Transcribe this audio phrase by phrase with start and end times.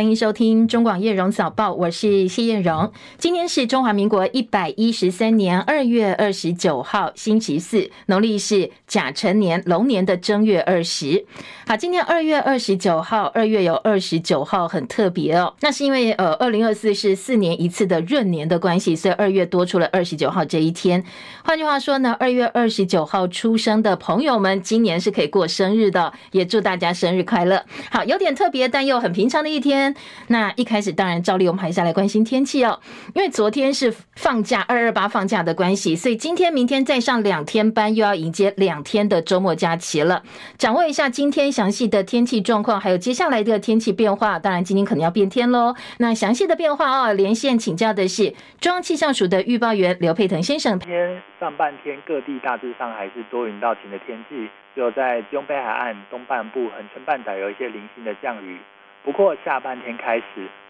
[0.00, 2.90] 欢迎收听中广叶荣早报，我是谢艳荣。
[3.18, 11.26] 今天是中华民国一百一十三年二月二十九号，星期四，农历是甲辰年龙年的正月二十。
[11.66, 21.04] 好，今天二月二十九号，二月有二十九号很特别哦，那是因为呃，二零二四是四年一次的闰年的关系，所以二月多出了二十九号这一天。
[21.44, 27.62] 换句话说呢，二月二十九号出生的朋友们，今年是可以过生日的，也祝大家生日快乐。
[27.90, 29.89] 好，有点特别，但又很平常的一天。
[30.28, 32.78] 那一开始当然照例我们还是来关心天气哦，
[33.14, 40.22] 因为昨天是放假二二八放假的关系，所以今天明天再上两天班，又要迎接两天的周末假期了。
[40.58, 44.38] 掌握一下今天详细的天气状况，还有接下来的天气变化。
[44.38, 45.74] 当然今天可能要变天喽。
[45.98, 50.78] 那详细的变化哦，连线请教的是中央气象署的预报员刘佩腾先生。
[50.80, 58.58] 今天上半天各地大致上还是多云到晴的天气，只有在基隆北海岸东半部、恒春半岛有一些零星的降雨。
[59.02, 60.24] 不过下半天开始，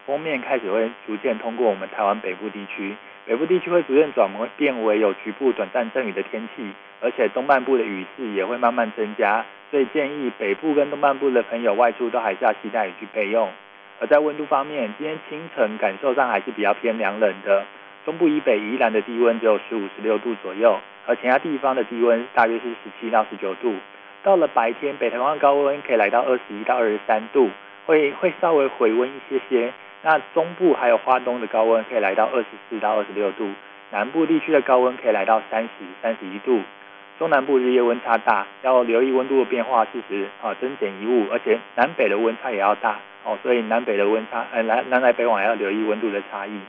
[0.05, 6.71] 锋面开始会逐渐通过我们台湾北部地区，北部地区会逐渐转为变为有局部短暂阵雨的天气，
[7.01, 13.49] 而且东半部的雨势也会慢慢增加，所以建议北部跟东半部的朋友外出都还是要携带雨具备用。
[13.99, 17.65] 而在温度方面，今天清晨感受上还是比较偏凉冷的，
[18.05, 23.75] 中部以北宜兰的低温只有十五、十六度左右，而其他地方的低温大约是十七到十九度。
[24.23, 27.49] 到了白天，北台湾高温可以来到二十一到二十三度。
[27.85, 33.49] 会会稍微回温一些些，那中部还有花东的高温可以来到二十四到二十六度，
[33.91, 35.69] 南部地区的高温可以来到三十、
[36.01, 36.61] 三十一度，
[37.19, 46.59] 中南部日夜温差大，要留意温度的变化，适时啊增减衣物，而且南北的温差也要大哦，所以南北的温差，呃南南来北往要留意温度的差异。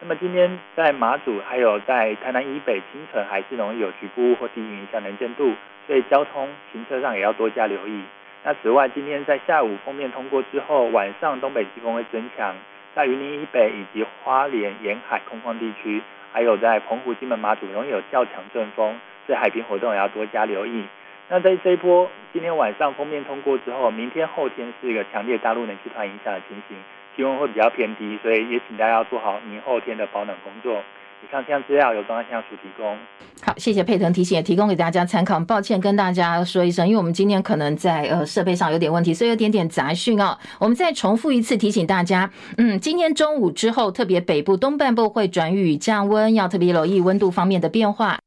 [0.00, 5.52] 那么今天在马祖还有在台南以北清晨还是容易有局部或低云影响能见度，
[5.88, 8.00] 所以交通行车上也要多加留意。
[8.44, 12.54] 那此外，今天在下午锋面通过之后，晚上东北季风会增强，
[12.94, 16.00] 在云林以北以及花莲沿海空旷地区，
[16.32, 20.84] 还有在澎湖、金门、马祖容易有较强阵风，所以海边活动也要多加留意。
[21.28, 26.76] 那在这一波今天晚上锋面通过之后，明天后天是一个强烈大陆冷气团影响的情形，
[27.16, 30.82] 气温会比较偏低，所以也请大家要做好明后天的保暖工作。
[31.22, 32.96] 以上这样资料由中央气象署提供。
[33.42, 35.38] 好，谢谢佩腾提醒，也提供给大家参考。
[35.40, 40.36] 抱歉跟大家说一声，因为我们今天可能在呃设备上有点问题，所以有点点杂讯哦。
[40.58, 48.18] 我们再重复一次提醒大家，嗯，今天中午之后，特别北部东半部会转雨降温，要特别留意温度方面的变化。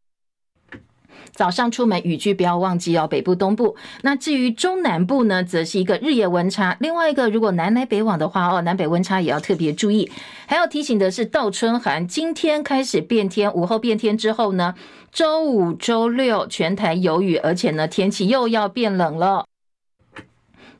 [1.33, 3.75] 早上出门雨具不要忘记哦，北部、东部。
[4.01, 6.75] 那至于中南部呢，则是一个日夜温差。
[6.79, 10.11] 另外一个，如果南来北往的话哦，南北温差也要特别注意。
[10.45, 14.75] 还要提醒的是，倒春寒，今天开始变天，午后变天之后呢，
[15.11, 19.45] 周五、周六全台有雨，而且呢，天气又要变冷了。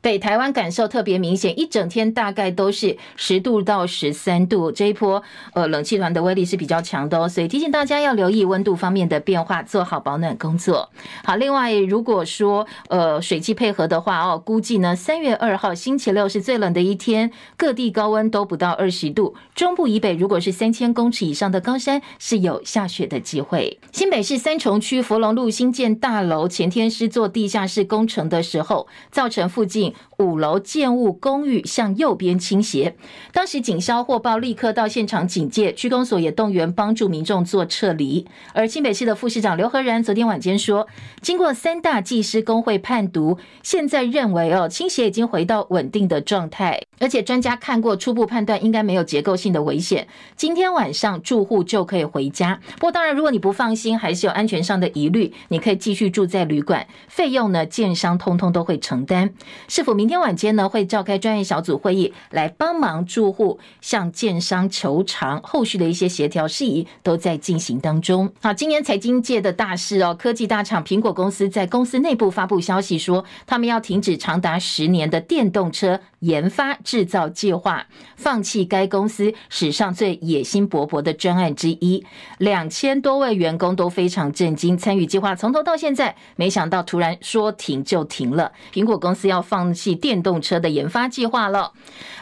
[0.02, 4.72] 北台湾感受特别明显，一整天大概都是十度到十三度。
[4.72, 5.22] 这一波
[5.54, 10.90] 呃冷气团的威力是比较强的哦，所以提醒大家要留意温度方面的变化，做好保暖工作。
[11.24, 19.36] 好，另外如果说呃水汽配合的话哦，估计呢三月二号星期六是最冷的一天，各地高温都不到二十度。
[19.54, 23.80] 中部以北如果是三千公尺以上的高山是有下雪的机会。
[23.92, 29.91] 新北市三重区福龙路新建大楼前天是做地下室工程的时候，造成附近。
[30.18, 32.96] 五楼建物公寓向右边倾斜，
[33.32, 38.28] 当时警消获报，立刻到现场警戒，区公所也动员帮助民众做撤离。
[38.54, 40.88] 而新北市的副市长刘和然昨天晚间说，
[41.22, 50.08] 经过三大技师工会判读，现在认为哦，倾斜已经回到稳定的状态，而且专家看过初步判断应该没有结构性的危险。
[50.36, 52.60] 今天晚上住户就可以回家。
[52.76, 59.34] 不过当然，如果你不放心，还是有安全上的疑虑，你可以继续住在旅馆，费用呢，建商通通都会承担。
[59.82, 68.32] 市府明天晚间呢会召开专业小组会议，来帮忙住户向建商求偿，后续的一些协调事宜都在进行当中。
[68.44, 82.06] 好，今年财经界的大事哦，科技大厂苹果公司在公司内部发布消息说，他们要停止长达十年的电动车研发制造计划，放弃该公司史上最野心勃勃的专案之一。
[82.38, 88.52] 两千多位员工都非常震惊，参与计划从头到现在，没想到突然说停就停了。
[88.72, 91.72] 苹果公司要放弃电动车的研发计划了。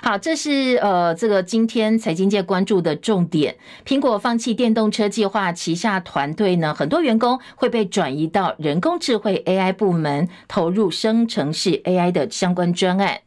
[0.01, 3.55] 好，这是呃这个今天财经界关注的重点。
[3.85, 13.19] 苹果放弃电动车计划，旗下团队呢，很多员工会被转移到人工智慧 AI 部门，投入生成式 AI 的相关专案。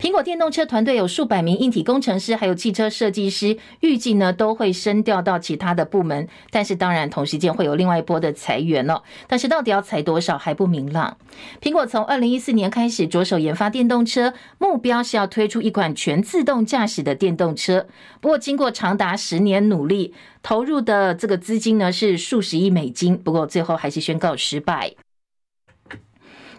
[0.00, 6.28] 苹果电动车团队有数百名硬体工程师，还有汽车设计师，预计呢都会升调到其他的部门。
[6.50, 9.02] 但是当然，同时间会有另外一波的裁员了。
[9.26, 11.16] 但是到底要裁多少还不明朗。
[11.62, 17.86] 苹果从二零一四年开始着手研发电动车，目标是要推出一款全自动驾驶的电动车。
[18.20, 20.12] 不过经过长达十年努力，
[20.42, 24.94] 投入的这个资金呢是数十亿美金，不过最后还是宣告失败。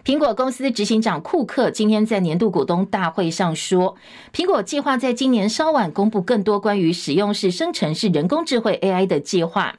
[0.06, 3.96] 苹果公司执行长库克今天在年度股东大会上说，
[4.32, 9.74] 苹果计划在今年稍晚公布更多关于使用式生成式人工智慧 AI 的计划。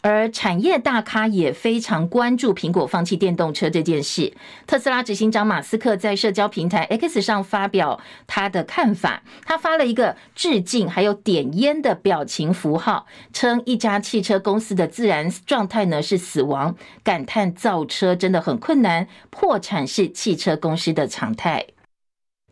[0.00, 4.32] 而产业大咖也非常关注苹果放弃电动车这件事。
[4.66, 21.66] 特斯拉执行长马斯克在社交平台 X 上发表他的看法，他发了一个致敬还有点烟的表情符号，称一家汽车公司的自然状态呢是死亡，感叹造车真的很困难，破产是汽车公司的常态。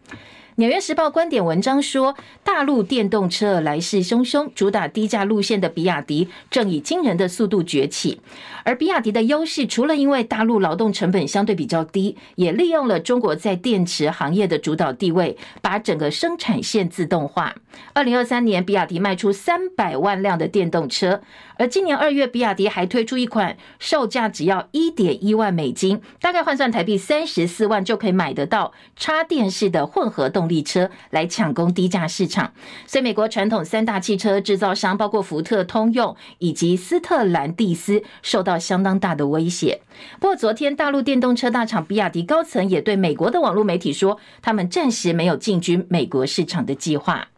[0.59, 8.23] 《纽约时报》观点文章说，大陆电动车来势汹汹，主打低价路线的比亚迪正以惊人的速度崛起。
[8.65, 17.55] 而比亚迪的优势，除了因为大陆劳动成本相对比较低，也利用了中国在电池行业的主导地位，把整个生产线自动化。
[17.93, 21.21] 二零二三年，比亚迪卖出三百万辆的电动车。
[21.59, 32.53] 而今年二月，比亚迪还推出一款售价只要一点一万美金，大概换算台币三十四万就可以买得到插电式的混合动力车，来抢攻低价市场。
[32.87, 39.81] 所以，美国传统三大汽车制造商，包括福特、通用以及斯特兰蒂斯，受到相当大的威胁。
[40.19, 47.29] 不过，昨天大陆电动车大厂比亚迪高层也对美国的网络媒体说，他们暂时没有进军美国市场的计划。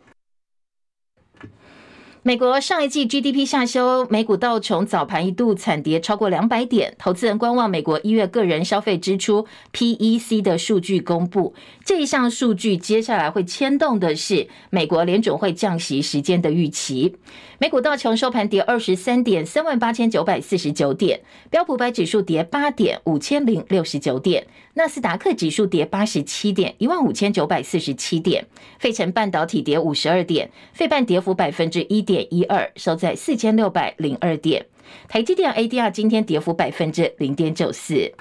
[2.29, 11.55] 美国上一季 GDP 下修，美股道琼早盘一度惨跌超过两百点，投资人观望美国一月个人消费支出 PEC 的数据公布。
[11.87, 17.17] 这一项数据接下来会牵动的是美国联准会降息时间的预期。
[17.57, 24.45] 美股道琼收盘跌二十三点，三万八千九百四十九点；标普百指数跌八点，五千零六十九点；
[24.79, 28.45] 纳斯达克指数跌八十七点，一万五千九百四十七点；
[28.79, 34.63] 费城半导体跌五十二点，费半跌幅百分之一点一二，收在四千六百零二点；
[35.09, 38.13] 台积电 ADR 今天跌幅百分之零点九四。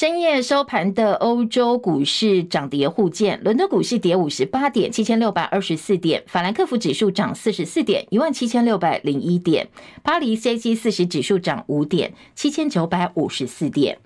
[0.00, 9.66] 深夜收盘的欧洲股市涨跌互见，伦敦股市跌五十八点，七千六百二十四点；法兰克福指数涨四十四点，一万七千六百零一点；
[10.02, 13.98] 巴黎 CAC 四十指数涨五点，七千九百五十四点。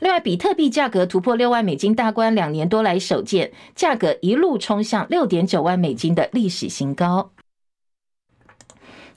[0.00, 7.30] 另外，比特币价格突破六万美金大关，两年多来首见，价格一路冲向六点九万美金的历史新高。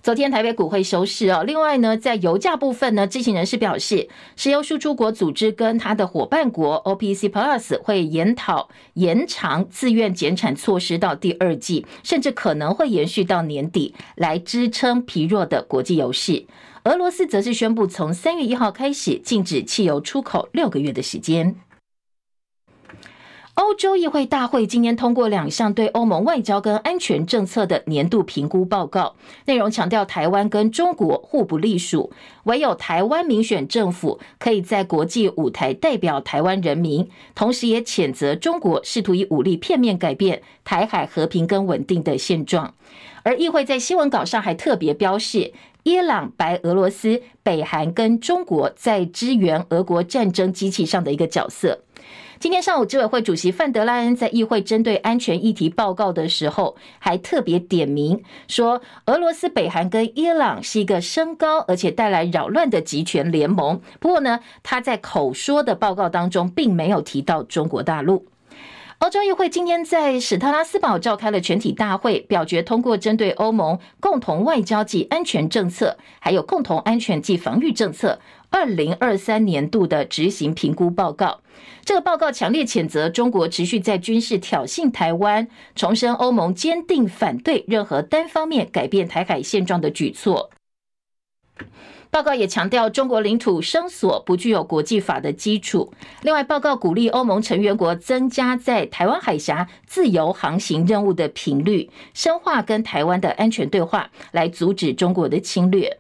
[0.04, 1.46] 昨天台北股会收市哦。
[1.48, 16.48] 另外呢，在油价部分呢，知情人士表示，石油输出国组织跟它的伙伴国 OPEC Plus 会研讨延长自愿减产措施到第二季，甚至可能会延续到年底，来支撑疲弱的国际油市。
[16.84, 21.56] 俄罗斯则是宣布从三月一号开始禁止汽油出口六个月的时间。
[23.56, 32.12] 欧洲议会大会今年通过两项对欧盟外交跟安全政策的年度评估报告，内容强调台湾跟中国互不隶属，
[32.46, 42.74] 唯有台湾民选政府可以在国际舞台代表台湾人民，同时也谴责中国试图以武力片面改变台海和平跟稳定的现状。
[43.22, 51.84] 而议会在新闻稿上还特别标示，伊朗、白俄罗斯、北韩跟中国在支援俄国战争机器上的一个角色。
[52.44, 63.80] 今天上午，执委会主席范德赖恩在议会针对安全议题报告的时候，还特别点名说，俄罗斯、北韩跟伊朗是一个升高而且带来扰乱的集权联盟。
[64.02, 68.26] 不过呢，他在口说的报告当中，并没有提到中国大陆。
[69.04, 81.42] 欧洲议会今天在史特拉斯堡召开了全体大会，表决通过针对欧盟共同外交及安全政策，还有共同安全及防御政策二零二三年度的执行评估报告。
[81.84, 90.50] 这个报告强烈谴责中国持续在军事挑衅台湾，重申欧盟坚定反对任何单方面改变台海现状的举措。
[92.14, 95.92] 报告也强调，中国领土声索不具有国际法的基础。
[96.22, 105.98] 另外，报告鼓励欧盟成员国增加在台湾海峡自由航行任务的频率，深化跟台湾的安全对话，来阻止中国的侵略。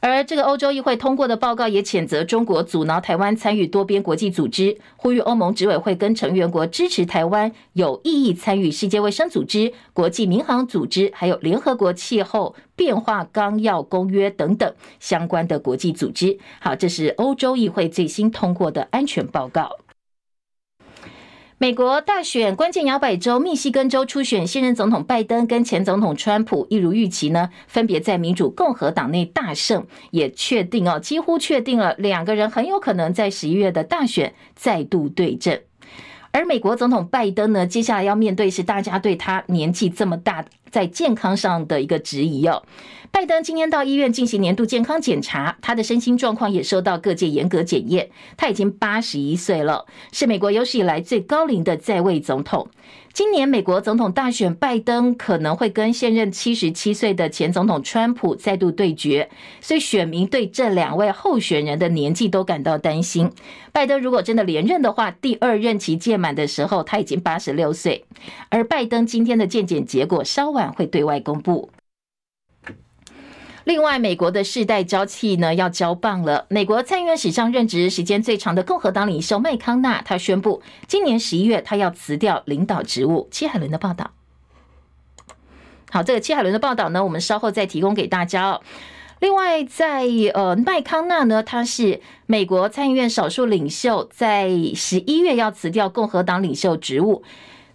[0.00, 16.38] 而这个欧洲议会通过的报告也谴责中国阻挠台湾参与多边国际组织，呼吁欧盟执委会跟成员国支持台湾有意义参与世界卫生组织、国际民航组织，还有联合国气候变化纲要公约等等相关的国际组织。
[16.60, 19.70] 好，这是欧洲议会最新通过的安全报告。
[21.58, 35.62] 美国大选关键摇摆州密西根州初选，现任总统拜登跟前总统川普一如预期呢，分别在民主共和党内大胜，也确定哦，几乎确定了两个人很有可能在十一月的大选再度对阵。
[36.30, 42.62] 而美国总统拜登呢，接下来要面对是大家对他年纪这么大，在健康上的一个质疑哦。
[43.16, 48.10] 拜登今天到医院进行年度健康检查，他的身心状况也受到各界严格检验。
[48.36, 52.68] 他已经八十一岁了，是美国有史以来最高龄的在位总统。
[53.14, 59.30] 今年美国总统大选，拜登可能会跟现任七十七岁的前总统川普再度对决，
[59.62, 63.32] 所以选民对这两位候选人的年纪都感到担心。
[63.72, 68.04] 拜登如果真的连任的话，第二任期届满的时候，他已经八十六岁。
[68.50, 71.70] 而拜登今天的健检结果稍晚会对外公布。
[73.66, 76.46] 另外，美国的世代交替呢要交棒了。
[76.48, 83.26] 美国参议院史上任职时间最长的共和党领袖麦康纳，他宣布今年十一月他要辞掉领导职务。
[83.32, 84.12] 戚海伦的报道。
[85.90, 88.60] 好，这个戚海伦的报道呢，我们稍后再提供给大家哦。
[89.18, 97.24] 另外在，在呃麦康纳呢，他是美国参议院少数领袖，在十一月要辞掉共和党领袖职务。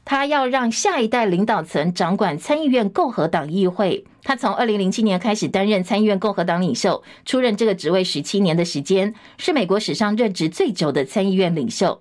[0.05, 4.05] 他要让下一代领导层掌管参议院共和党议会。
[4.23, 11.99] 他从二零零七年开始担任参议院共和党领袖，出任这个职位十七年的时间，是美国史上任职最久的参议院领袖。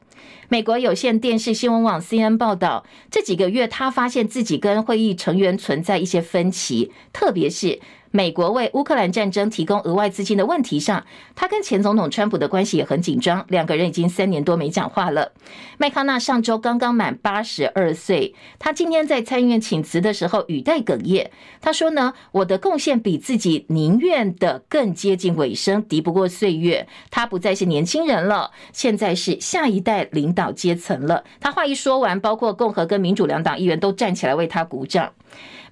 [0.48, 7.80] 美国有线电视新闻网 CNN 报道，这几个月他发现自己跟会议成员存在一些分歧，特别是。
[8.12, 11.04] 美国为乌克兰战争提供额外资金的问题上，
[11.36, 15.32] 他跟前总统川普的关系也很紧张，两个人已经三年多没讲话了。
[15.78, 26.88] 麦康纳上周刚刚满八十二岁，他今天在参议院请辞的时候语带哽咽，他说呢：“我的贡献比自己宁愿的更接近尾声，敌不过岁月。
[27.10, 35.12] 他不再是年轻人了，现在是下一代领导阶层了。”他话一说完，包括共和跟民主两党议员都站起来为他鼓掌。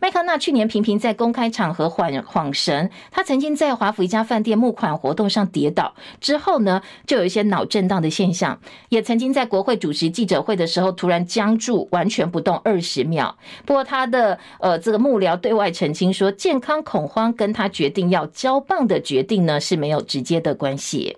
[0.00, 13.36] 麦康纳去年频频在公开场合晃晃神，他曾经在华府一家饭店募款活动上跌倒，之后呢，就有一些脑震荡的现象，也曾经在国会主持记者会的时候突然僵住，完全不动二十秒。
[13.66, 21.16] 不过他的呃这个幕僚对外澄清说，健康恐慌跟他决定要交棒的决定呢是没有直接的关系。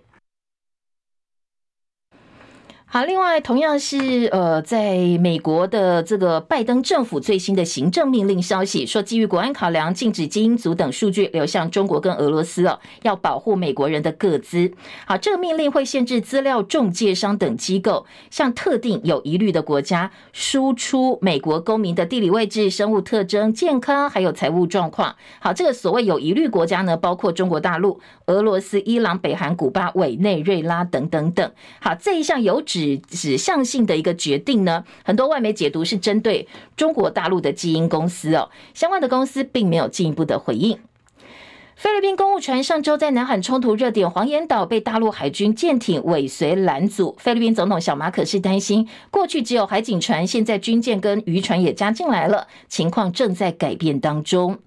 [2.92, 14.72] 好，另外同样是呃，在美国的这个拜登政府最新的行政命令消息说，基于国安考量，禁止基因组等数据流向中国跟俄罗斯哦，要保护美国人的个资。
[15.06, 25.14] 好，这个命令会限制资料中介商等机构向特定有疑虑的国家输出美国公民的地理位置、生物特征、健康还有财务状况。
[25.38, 31.52] 好，这个所谓有疑虑国家呢，包括中国大陆、俄罗斯、伊朗、北韩、古巴、委内瑞拉等等等。
[31.78, 32.79] 好，这一项有指。
[32.80, 40.78] 指指向性的一个决定呢，很多外媒解读是针对中国大陆的基因公司哦，相关的公司并没有进一步的回应。
[41.76, 54.58] 菲律宾公务船上周在南海冲突热点黄岩岛被大陆海军舰艇尾随拦阻，菲律宾总统小马可是担心，过去只有海警船，现在军舰跟渔船也加进来了，情况正在改变当中。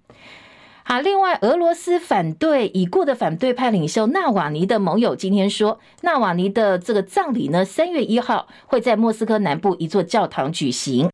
[0.86, 11.10] 好，另外，俄罗斯反对已故的反对派领袖纳瓦尼的盟友今天说，纳瓦尼的这个葬礼呢，三月一号会在莫斯科南部一座教堂举行。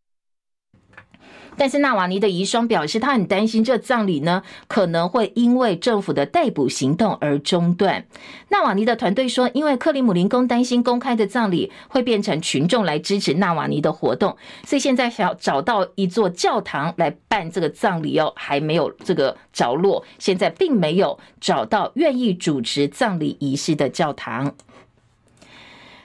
[1.60, 8.06] 但是纳瓦尼的遗孀表示，他很担心这葬礼呢可能会因为政府的逮捕行动而中断。
[8.48, 20.06] 纳瓦尼的团队说，因为克里姆林宫担心公开的葬礼会变成群众来支持纳瓦尼的活动，所以现在想要找到一座教堂来办这个葬礼哦，还没有这个着落。
[20.18, 24.56] 现在并没有找到愿意主持葬礼仪式的教堂。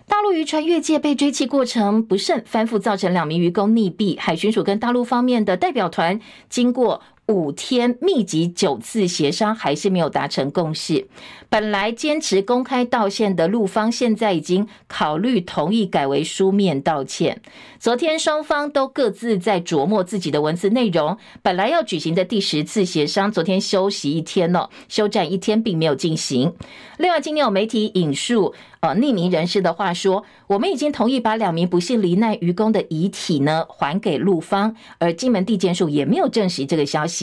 [0.07, 4.19] 大陆渔船越界被追击过程不慎翻覆，造成两名渔工溺毙。
[4.19, 11.09] 海巡署跟大陆方面的代表团经过五天密集九次协商，还是没有达成共识。
[11.49, 17.41] 本来坚持公开道歉的陆方，现在已经考虑同意改为书面道歉。
[17.79, 21.17] 昨天双方都各自在琢磨自己的文字内容。
[21.43, 26.53] 本来要举行的第十次协商，昨天休息一天了，休战一天，并没有进行。
[26.99, 37.14] 另外，今天有媒体引述呃匿名人士的话说，我们已经同意把两名不幸罹难渔工的遗体呢还给陆方，而金门地检署也没有证实这个消息。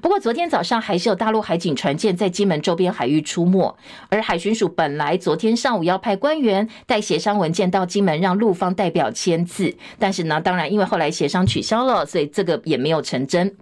[0.00, 3.76] 不过，昨天早上还是有大陆海警船舰在金门周边海域出没，
[4.08, 13.56] 而海巡署本来昨天上午要派官员带协商文件到金门，让陆方代表签字，但是呢，当然因为后来协商取消了，所以这个也没有成真。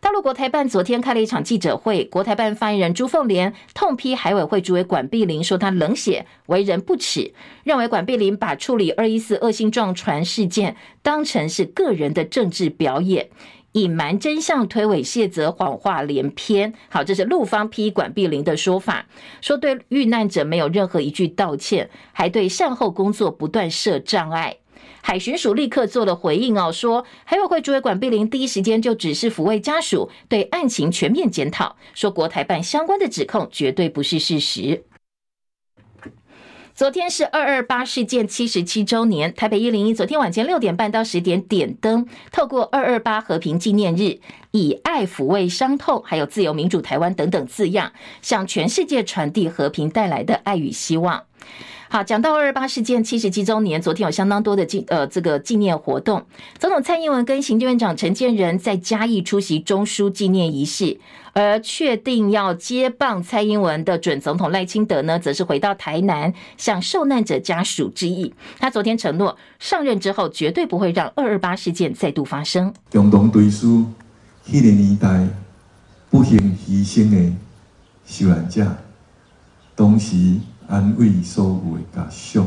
[0.00, 13.28] 大陆国台办昨天开了一场记者会，国台办发言人朱凤莲痛批海委会主委管碧玲，说他冷血、为人不耻，认为管碧玲把处理二一四恶性撞船事件当成是个人的政治表演，
[13.72, 16.74] 隐瞒真相、推诿卸责、谎话连篇。
[16.90, 19.06] 好，这是陆方批管碧玲的说法，
[19.40, 24.56] 说对遇难者没有任何一句道歉，还对善后工作不断设障碍。
[25.00, 34.84] 海巡署立刻做了回应哦，说海委会主委管碧玲第一时间就指示抚慰家属对案情全面检讨，说国台办相关的指控绝对不是事实。
[36.74, 44.20] 昨天是二二八事件七十七周年，台北一零一昨天晚间六点半到十点点灯，透过二二八和平纪念日，
[44.52, 51.24] 以爱抚慰伤痛，还有自由民主台湾等等字样，向全世界传递和平带来的爱与希望。
[51.92, 56.24] 好，讲到二二八事件七十七周年，昨天有相当多的纪呃这个纪念活动。
[56.58, 60.98] 总统蔡英文跟行政院长陈建仁在嘉义出席中枢纪念仪式，
[61.34, 68.32] 而确定要接棒蔡英文的准总统赖清德呢，则是回到台南向受难者家属致意。
[68.58, 72.72] 他昨天承诺上任之后绝对不会让二二八事件再度发生。
[72.90, 73.84] 共同追思
[74.46, 75.28] 那个年代
[76.08, 77.32] 不幸牺牲的
[78.06, 78.66] 受难者，
[79.76, 80.38] 同时。
[80.68, 82.46] 安慰所有的家属。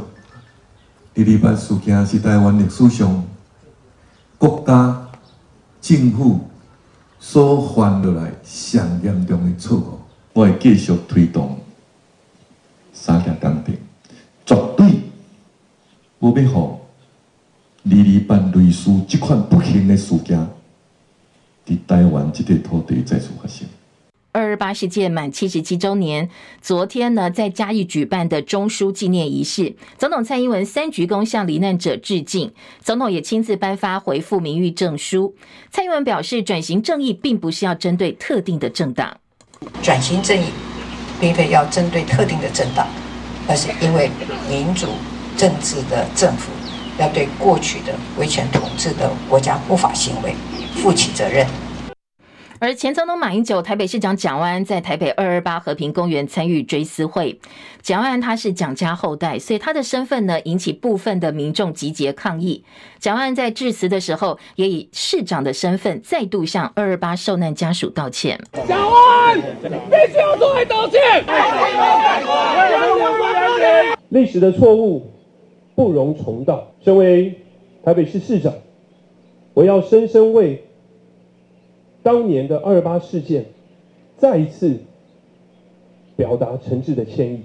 [1.15, 3.23] 二二八事件是台湾历史上
[4.37, 5.07] 国家
[5.81, 6.41] 政府
[7.19, 9.99] 所犯落来上严重的错误。
[10.33, 11.57] 我会继续推动
[12.91, 13.77] 三项公平，
[14.45, 14.99] 绝对
[16.19, 20.37] 不要让二二八类似这款不幸的事件
[21.65, 23.65] 在台湾即块土地再次发生。
[24.35, 26.29] 二二八事件满七十七周年，
[26.61, 32.51] 昨天呢，在嘉义举办的中枢纪念仪式，总统蔡英文三鞠躬向罹难者致敬，
[32.83, 35.33] 总统也亲自颁发回复名誉证书。
[35.71, 39.17] 蔡英文表示，转型正义并不是要针对特定的政党，
[39.81, 40.47] 转型正义
[41.17, 42.85] 并非要针对特定的政党，
[43.47, 44.11] 而是因为
[44.49, 44.87] 民主
[45.37, 46.51] 政治的政府
[46.99, 50.35] 要对过去的威权统治的国家不法行为
[50.75, 51.47] 负起责任。
[52.65, 57.39] 而前总统马英九、台北市长蒋万安在台北二二八和平公园参与追思会。
[57.83, 62.63] 蒋万安他是蒋家后代，所以他的身份呢，引起部分的民众集结抗议。
[62.97, 68.41] 蒋万安在致辞的时候，也以市长的身份再度向二二八受难家属道歉。
[68.67, 71.23] 蒋万安必须要作为道歉。
[74.09, 75.13] 历史的错误
[75.75, 76.71] 不容重蹈。
[76.83, 77.31] 身为
[77.83, 78.51] 台北市市长，
[79.53, 80.64] 我要深深为。
[82.05, 83.43] 当年的二八事件，
[84.15, 84.79] 再一次
[86.15, 87.41] 表达诚挚的歉意。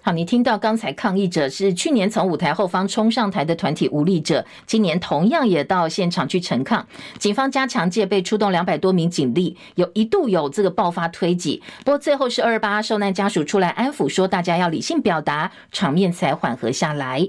[0.00, 6.86] 好，你听到刚才抗议者是去年从舞台后方冲上台的团体无力者，今年同样也到现场去陈抗。
[7.18, 17.28] 警方加强戒备，出动两百多名警力，有一度有这个爆发推挤，不过最后是二二八受难家属出来安抚，说大家要理性表达，场面才缓和下来。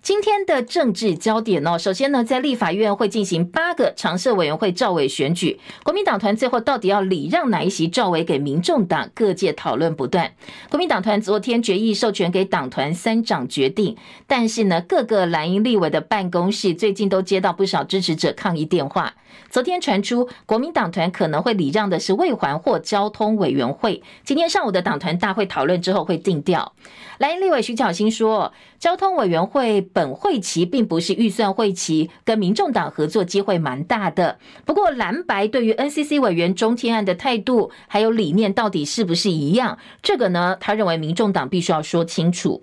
[0.00, 9.10] 今天的政治焦点哦，首先呢，在立法院会进行八个常设委员会召委选举，国民党团最后到底要礼让哪一席召委给民众党？
[9.14, 10.32] 各界讨论不断。
[10.70, 19.14] 国民党团昨天决议授权给党团三长决定，但是呢，各个蓝营立委的办公室最近都接到不少支持者抗议电话。
[19.50, 26.74] 昨天传出国民党团可能会礼让的是未环或交通委员会，今天上午的党团大会讨论之后会定调。
[27.18, 34.38] 蓝营立委徐巧芯说，交通委员会本会期并不是预算会期，跟民众党合作机会蛮大的。
[34.64, 39.78] 不过蓝白对于 NCC 委员中天案的态度还有理念到底是不是一样？
[40.02, 42.62] 这个呢，他认为民众党必须要说清楚。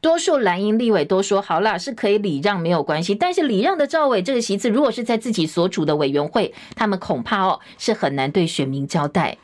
[0.00, 3.14] 多数蓝营立委都说好啦，是可以礼让没有关系。
[3.14, 9.38] 但是礼让的赵伟这个席次，如果是在自己所处的委员会，他们恐怕哦是很难对选民交代。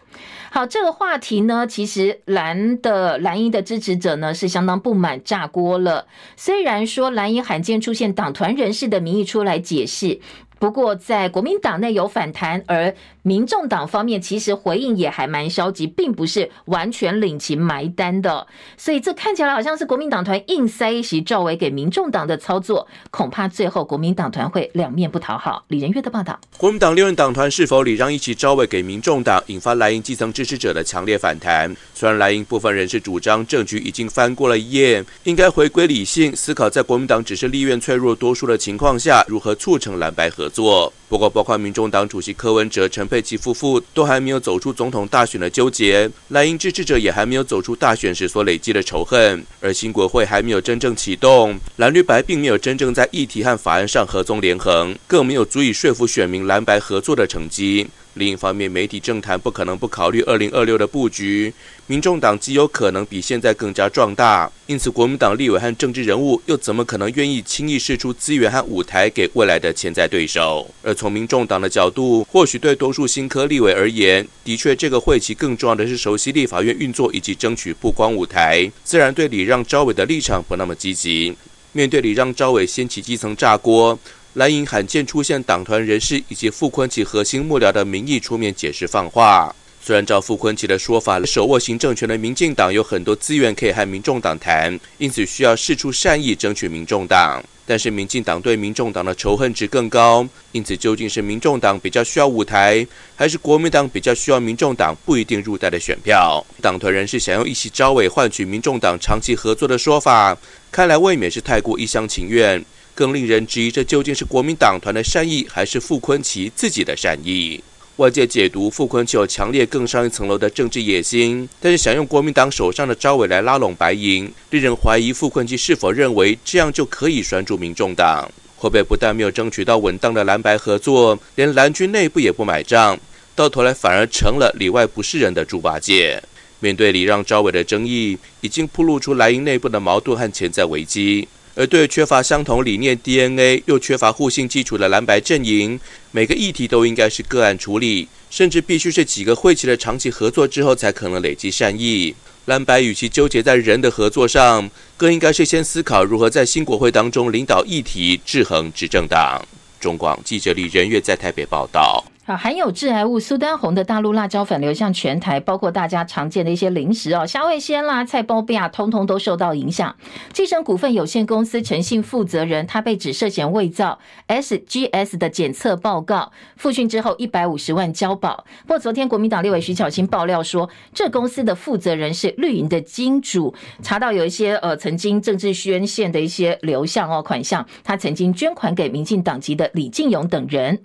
[0.51, 6.07] 好，这个话题呢，其实蓝的蓝营的支持者呢是相当不满，炸锅了。
[6.37, 10.21] 虽然说蓝营罕见出现党团人士的名义出来解释。
[10.63, 18.47] 不过，在国民党内有反弹，而民众党方面其实回应也还蛮消极，并不是完全领情埋单的。
[18.77, 25.65] 所以这看起来好像是国民党团硬塞一席赵薇给民众党的操作，恐怕最后国民党团会两面不讨好。
[25.67, 31.75] 李仁月的报道：国民党六任党团是否礼让一席赵薇给民众党，引发蓝营基层支持者的强烈反弹。
[31.93, 57.89] 虽然蓝营部分人士主张政局已经翻过了一页，应该回归理性思考，在国民党只是立院脆弱多数的情况下，如何促成蓝白合做，不过包括民众党主席柯文哲、陈佩琪夫妇都还没有走出总统大选的纠结，蓝营支持者也还没有走出大选时所累积的仇恨，而新国会还没有真正启动，蓝绿白并没有真正在议题和法案上合纵连横，更没有足以说服选民蓝白合作的成绩。
[58.15, 61.53] 另一方面，媒体政坛不可能不考虑二零二六的布局。
[61.87, 70.69] 民众党极有可能比现在更加壮大，因此国民党立委和政治人物又怎么可能愿意轻易释出资源和舞台给未来的潜在对手？
[70.83, 81.35] 而从民众党的角度，或许对多数新科立委而言，的确这个会期更重要的是熟悉立法院运作以及争取曝光舞台，自然对礼让赵伟的立场不那么积极。
[81.73, 83.99] 面对礼让赵伟掀起基层炸锅。
[84.35, 89.55] 蓝营罕见出现党团人士以及傅崐萁核心幕僚的名义出面解释放话。
[89.85, 97.45] 虽然照傅崐萁的说法，手握行政权的民进党有很多资源可以和民众党谈，因此需要释出善意争取民众党。
[97.65, 106.45] 但是民进党对民众党的仇恨值更高，因此究竟是民众党比较需要舞台，还是国民党比较需要民众党不一定入袋的选票？
[106.61, 110.37] 党团人士想用一席招委换取民众党长期合作的说法，
[110.73, 112.63] 看来未免是太过一厢情愿。
[112.95, 117.63] 更令人质疑，这究竟是国民党团的善意，还是傅昆萁自己的善意？
[117.97, 128.31] 外界解读傅昆萁有强烈更上一层楼的政治野心，但是想用国民党手上的招委来拉拢白营，令人怀疑傅昆萁是否认为这样就可以拴住民众党？
[128.57, 132.99] 会不会不但没有争取到稳当的蓝白合作，连蓝军内部也不买账，
[133.35, 136.23] 到头来反而成了里外不是人的猪八戒？
[136.61, 141.27] 面对礼让招委的争议，已经暴露出蓝营内部的矛盾和潜在危机。
[141.55, 145.79] 而对缺乏相同理念 DNA 又缺乏互信基础的蓝白阵营，
[146.11, 152.15] 每个议题都应该是个案处理，甚至必须是几个会期的长期合作之后才可能累积善意。
[152.47, 159.47] 蓝白与其纠结在人的合作上，更应该是先思考如何在新国会当中领导议题，制衡执政党。
[159.79, 162.12] 中广记者李仁月在台北报道。
[162.25, 169.97] 好，含有致癌物苏丹红的大陆辣椒粉流向全台，包括大家常见的一些零食哦，虾味鲜啦、菜包饼啊，通通都受到影响。
[170.33, 178.45] 继承股份有限公司陈姓负责人，他被指涉嫌伪造 SGS 的检测报告，复讯之后一百五十万交保。
[178.69, 190.83] 不过昨天国民党立委徐巧芯爆料说，这公司的负责人是绿营的金主，查到有一些呃曾经政治宣献的一些流向哦款项，他曾经捐款给民进党籍的李进勇等人。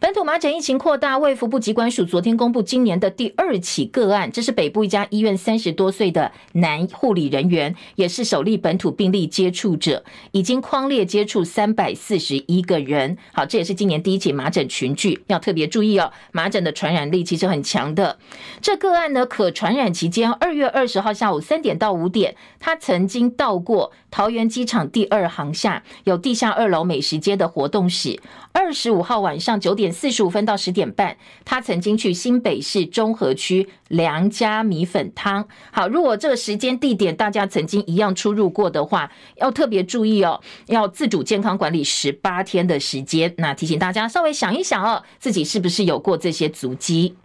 [0.00, 13.18] 本土麻疹疫情扩大，卫福部疾管署昨天公布今年的第二起个案，这是北部一家医院三十多岁的男护理人员，也是首例本土病例接触者，已经匡列接触三百四十一个人。
[13.34, 16.10] 好，这也是今年第一起麻疹群聚，要特别注意哦。
[16.32, 18.18] 麻疹的传染力其实很强的。
[18.62, 28.18] 这个案呢，可传染期间二月二十号下午三点到五点，他曾经到过桃园机场第二航厦有地下二楼美食街的活动室。
[28.52, 35.46] 二十五号晚上九点四十五分到十点半，他曾经去新北市中和区梁家米粉汤。
[35.70, 43.34] 好，如果这个时间地点大家曾经一样出入过的话，要特别注意哦，要自主健康管理十八天的时间。
[43.38, 47.16] 那提醒大家稍微想一想哦，自己是不是有过这些足迹？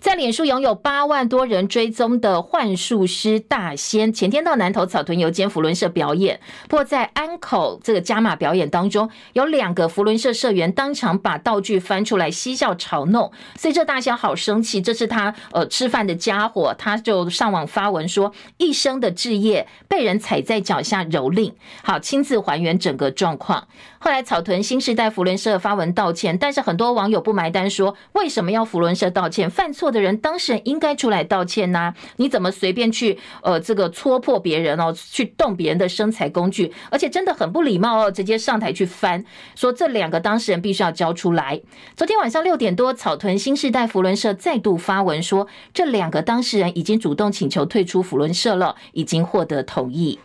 [0.00, 6.40] 在脸书拥有八万多人追踪的幻术师大仙，前天到南投草屯油尖福伦社表演。
[6.70, 14.80] 不过在安口这个加码表演当中，有两个福伦社社员当场把道具翻出来嬉笑嘲弄，所以这大仙好生气。
[14.80, 21.52] 这是他呃吃饭的家伙，他就上网发文说，一生的志业被人踩在脚下蹂躏。
[21.82, 23.68] 好，亲自还原整个状况。
[23.98, 29.50] 后来草屯新时代福伦社发文道歉，但是很多网友不买单说，为什么要福伦社道歉？
[29.50, 29.89] 犯错。
[29.90, 39.24] 的人，当事人应该出来道歉呐、你怎么随便去呃这个戳破别人哦，去动别人的生财工具，而且真的很不礼貌哦，直接上台去翻，
[39.54, 41.60] 说这两个当事人必须要交出来。
[41.96, 50.18] 昨天晚上六点多，草屯新世代福伦社再度发文说，这两个当事人已经主动请求退出福伦社了，已经获得同意。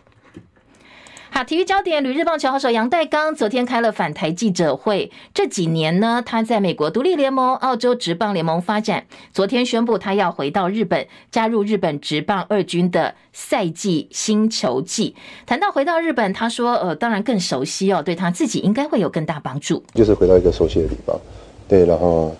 [1.36, 5.12] 好，体育焦点，旅日棒球好手杨代刚昨天开了返台记者会。
[5.34, 9.04] 这几年呢，他在美国独立联盟、澳洲职棒联盟发展。
[9.34, 15.14] 昨天宣布他要回到日本，加入日本职棒二军的赛季新球季。
[15.44, 19.84] 谈到回到日本，他说：“呃，当然更熟悉哦，对他自己应该会有更大帮助。
[19.92, 21.20] 就是回到一个熟悉的地方，
[21.68, 22.34] 对，然后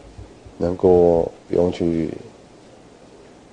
[0.57, 2.09] 能够不用去，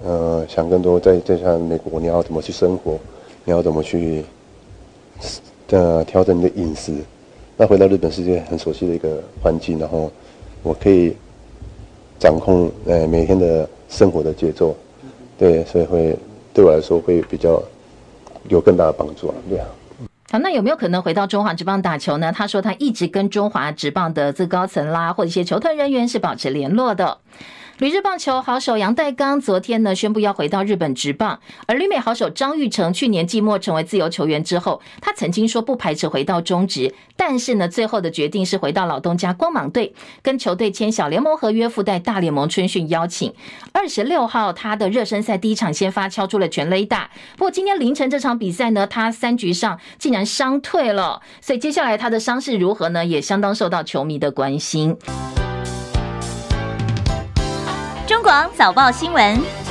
[0.05, 0.97] 呃，想更多。
[0.97, 2.97] 在在像美国，你要怎么去生活？
[3.43, 4.23] 你要怎么去？”
[5.69, 6.93] 呃，调整你的饮食，
[7.57, 10.11] 那回到日本是一个很熟悉的一个环境，然后
[10.61, 11.15] 我可以
[12.19, 14.75] 掌控呃每天的生活的节奏，
[15.35, 16.15] 对，所以会
[16.53, 17.59] 对我来说会比较
[18.49, 19.65] 有更大的帮助啊，对啊。
[20.29, 22.31] 好，那有没有可能回到中华职棒打球呢？
[22.31, 27.17] 他说他一直跟中华职棒的最高层啦，或者一些球团人员是保持联络的。
[27.79, 43.33] 旅日棒球好手杨代刚昨天呢宣布要回到日本职棒，而旅美好手张玉成去年季末成为自由球员之后，他曾经说不排斥回到中职，但是呢最后的决定是回到老东家光芒队，跟球队签小联盟合约，附带大联盟春训邀请。
[43.71, 53.03] 二十六号他的热身赛第一场先发敲出了全垒打，不过今天凌晨这场比赛呢，他三局上竟然伤退了，所以接下来他的伤势如何呢？
[53.03, 54.95] 也相当受到球迷的关心。
[58.33, 59.62] 网早报新闻。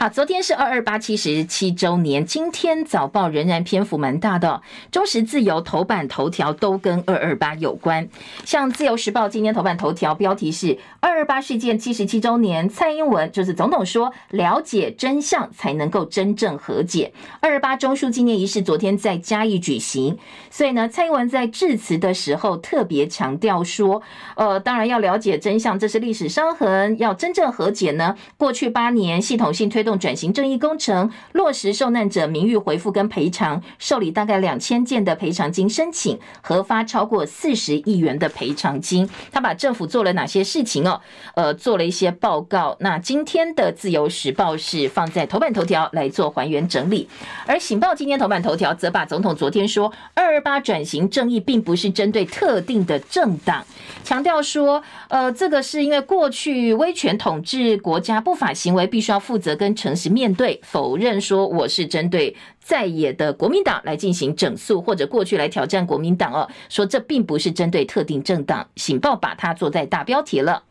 [0.00, 8.08] 好，昨天是二二八七十七周年，今天早报仍然篇幅蛮大的，中时自由头版头条都跟二二八有关。
[8.46, 17.12] 像自由时报今天头版头条标题是二二八事件七十七周年，蔡英文就是总统说，了解真相才能够真正和解。
[17.40, 20.16] 二二八中枢纪念仪式昨天在嘉义举行，
[20.50, 24.00] 所以呢，蔡英文在致辞的时候特别强调说，
[24.36, 29.89] 呃，当然要了解真相，这是历史伤痕，要真正和解呢，过去八年系统性推动。
[29.98, 39.08] 转型正义工程落实受难者名誉回复跟赔偿，受理大概两千件的赔偿金申请，核发超过四十亿元的赔偿金。
[39.32, 41.00] 他把政府做了哪些事情哦？
[41.34, 42.76] 呃，做了一些报告。
[42.80, 47.08] 那今天的自由时报是放在头版头条来做还原整理，
[47.46, 53.64] 而醒报今天头版头条则把总统昨天说二二八转型正义并不是针对特定的政党，
[54.04, 59.74] 强调说，呃，这个是因为过去威权统治国家不法行为必须要负责跟。
[59.80, 68.68] 诚实面对，否认说我是针对在野的国民党来进行整肃，或者过去来挑战国民党哦，说这并不是针对特定政党。
[68.76, 70.64] 醒报把它做在大标题了，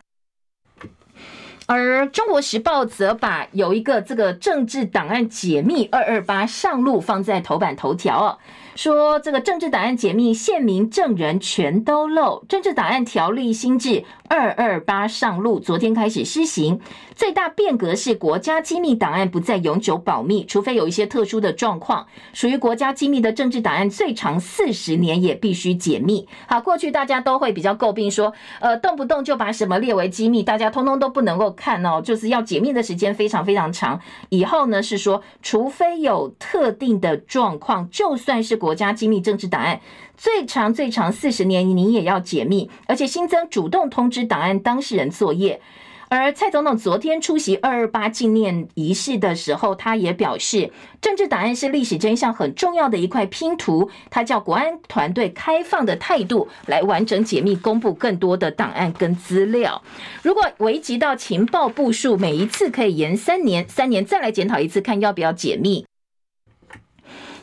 [1.65, 8.38] 而中国时报则把有一个这个政治档案解密二二八上路放在头版头条哦。
[8.80, 12.46] 说这个政治档案解密，县民证人全都漏。
[12.48, 16.80] 政治档案条例新制二二八上路，昨天开始施行。
[17.13, 26.26] 最大变革是国家机密档案不再永久保密，除非有一些特殊的状况，属于国家机密的政治档案，最长四十年也必须解密。
[26.48, 34.00] 好，过去大家都会比较诟病说，呃，动不动就把什么列为机密，大家通通都不能够看哦，就是要解密的时间非常非常长。
[34.30, 39.82] 以后呢是说，除非有特定的状况，就算是国国家机密政治档案
[40.16, 45.60] 最长最长四十年，你也要解密，而且新增主动通知档案当事人作业。
[46.08, 53.90] 而蔡总统昨天出席二二八纪念仪式的时候，他也表示，政治档案是历史真相很重要的一块拼图。
[54.12, 59.82] 他叫国安团队开放的态度来完整解密，公布更多的档案跟资料。
[60.22, 65.88] 如果危及到情报部署，每一次可以延三年，三年再来检讨一次，看要不要解密。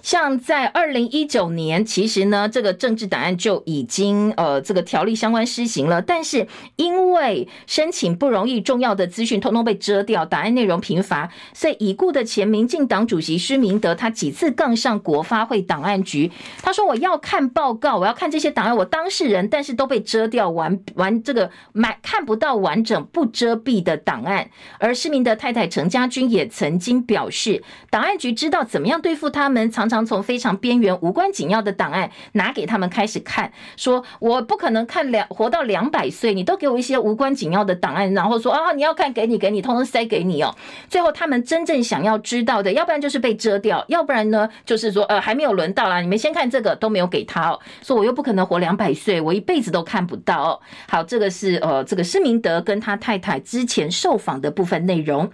[0.06, 16.30] 像在二零一九年，其实呢，这个政治档案就已经呃，这个条例相关施行了，但是因为申请不容易，重要的资讯通通被遮掉，档案内容贫乏，所以已故的前民进党主席施明德他几次杠上国发会档案局，
[16.62, 29.95] 他说我要看报告，我要看这些档案，我当事人，但是都被遮掉完完这个买看不到完整不遮蔽的档案，而施明德太太陈家军也曾经表示，档案局知道怎么样对付他们，常常。
[29.96, 40.54] 常从非常边缘、无关紧要的档案拿给他们开始看，说我不可能看两活到两百岁，你都给我一些无关紧要的档案，然后说啊，你要看给你给你，通通塞给你哦。
[40.90, 50.60] 最后他们真正想要知道的，要不然就是被遮掉，要不然呢就是说呃还没有轮到啦，你们先看这个都没有给他哦，说我又不可能活两百岁，我一辈子都看不到哦。
[50.88, 55.30] 好，这个是呃这个施明德跟他太太之前受访的部分内容。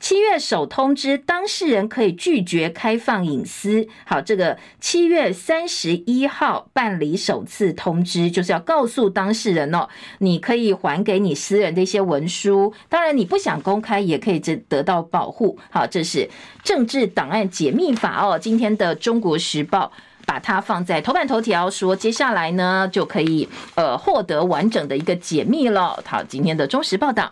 [0.00, 3.86] 七月首通知当事人可以拒绝开放隐私。
[4.06, 9.86] 好，这个七月三十一号办理首次通知，就是要告诉当事人哦，
[10.18, 15.58] 你可以还给你私人的一些文书，当然你不想公开也可以得得到保护。
[15.70, 16.28] 好，这是
[16.64, 18.38] 政治档案解密法哦。
[18.38, 19.92] 今天的中国时报
[20.24, 26.02] 把它放在头版头条，说接下来呢就可以呃获得完整的一个解密了。
[26.06, 27.30] 好，今天的中时报道。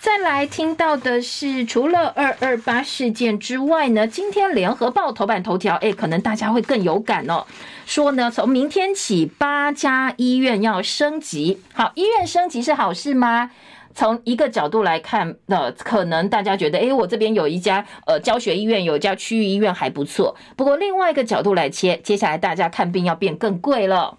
[0.00, 7.44] 再来听到的是，除了二二八事件之外呢，今天联合报头版头条，哎，可能大家会更有感哦。
[7.84, 11.60] 说呢，从明天起八家医院要升级。
[11.74, 13.50] 好，医院升级是好事吗？
[13.94, 20.34] 从一个角度来看，呃，可能大家觉得，哎，我这边有一家呃教学医院，有一家区域医院还不错。
[20.56, 24.16] 不过另外一个角度来切，接下来大家看病要变更贵了。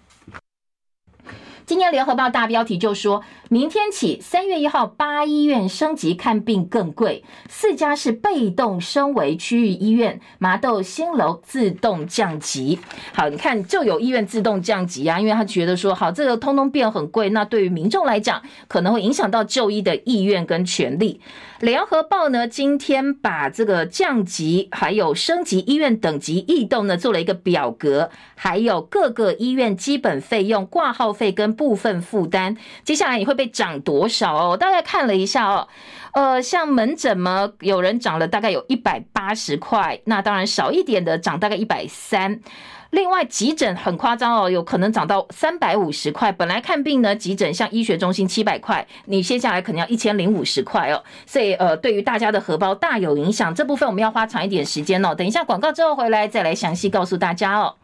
[1.64, 12.78] 今天联合报大标题就说，明天起三月一号八医院升级看病更贵，四家是被动升为区域医院，麻豆新楼自动降级。
[13.14, 21.20] 好，你看就有医院自动降级啊，因为他觉得说，好，这个通通变很贵，那对于民众来讲，可能会影响到就医的意愿跟权利。
[21.62, 34.50] 联合报呢，今天把这个降级还有升级医院等级异动呢，做了一个表格，还有各个医院基本费用、挂号费跟部分负担，接下来你会被涨多少哦？
[34.50, 35.68] 我大概看了一下哦，
[36.14, 42.40] 呃，像门诊嘛，有人涨了大概有一百八十块，那当然少一点的涨大概一百三。
[42.92, 46.30] 另外，急诊很夸张哦，有可能涨到三百五十块。
[46.30, 51.02] 本来看病呢，急诊像医学中心七百块，你接下来可能要一千零五十块哦。
[51.26, 53.54] 所以，呃，对于大家的荷包大有影响。
[53.54, 55.14] 这部分我们要花长一点时间哦。
[55.14, 57.74] 等一下广告之后回来再来详细告诉大家哦。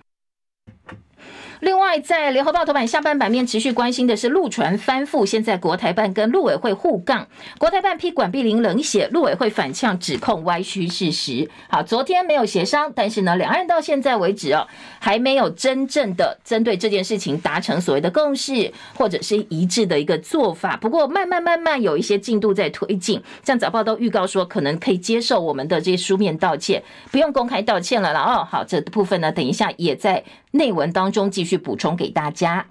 [1.61, 7.27] 另外，在联合报头版下半版面持续关心的是陆船翻覆，现在国台办跟陆委会互杠，
[7.59, 11.51] 国台办批管碧玲冷血，陆委会反呛指控歪曲事实。
[11.69, 14.67] 好，昨天没有协商，但是呢，两岸到现在为止哦，
[15.01, 20.77] 还没有真正的针对这件事情达成所谓的共识或者是一致的一个做法。
[20.77, 28.47] 不过，慢慢慢慢有一些进度在推进，像早报都预告说，可能可以接受我们的这些书面道歉，不用公开道歉了了哦。
[28.49, 30.23] 好，这部分呢，等一下也在
[30.59, 31.57] 内文当中继续。
[31.69, 32.67] 补充给大家。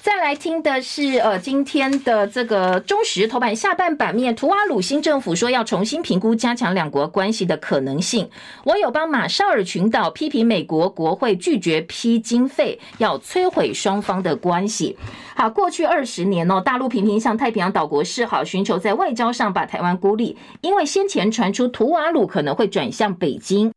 [0.00, 8.28] 再来听的是，呃，今天的这个中时头版下半版面，图瓦鲁新政府说要重新评估加强两国关系的可能性。
[8.64, 14.98] 我友邦马绍尔群岛批评美国国会拒绝批经费，要摧毁双方的关系。
[15.36, 23.72] 好，过去二十年哦，大陆频频向太平洋岛国示好，寻求在外交上把台湾孤立，因为先前传出图瓦鲁可能会转向北京。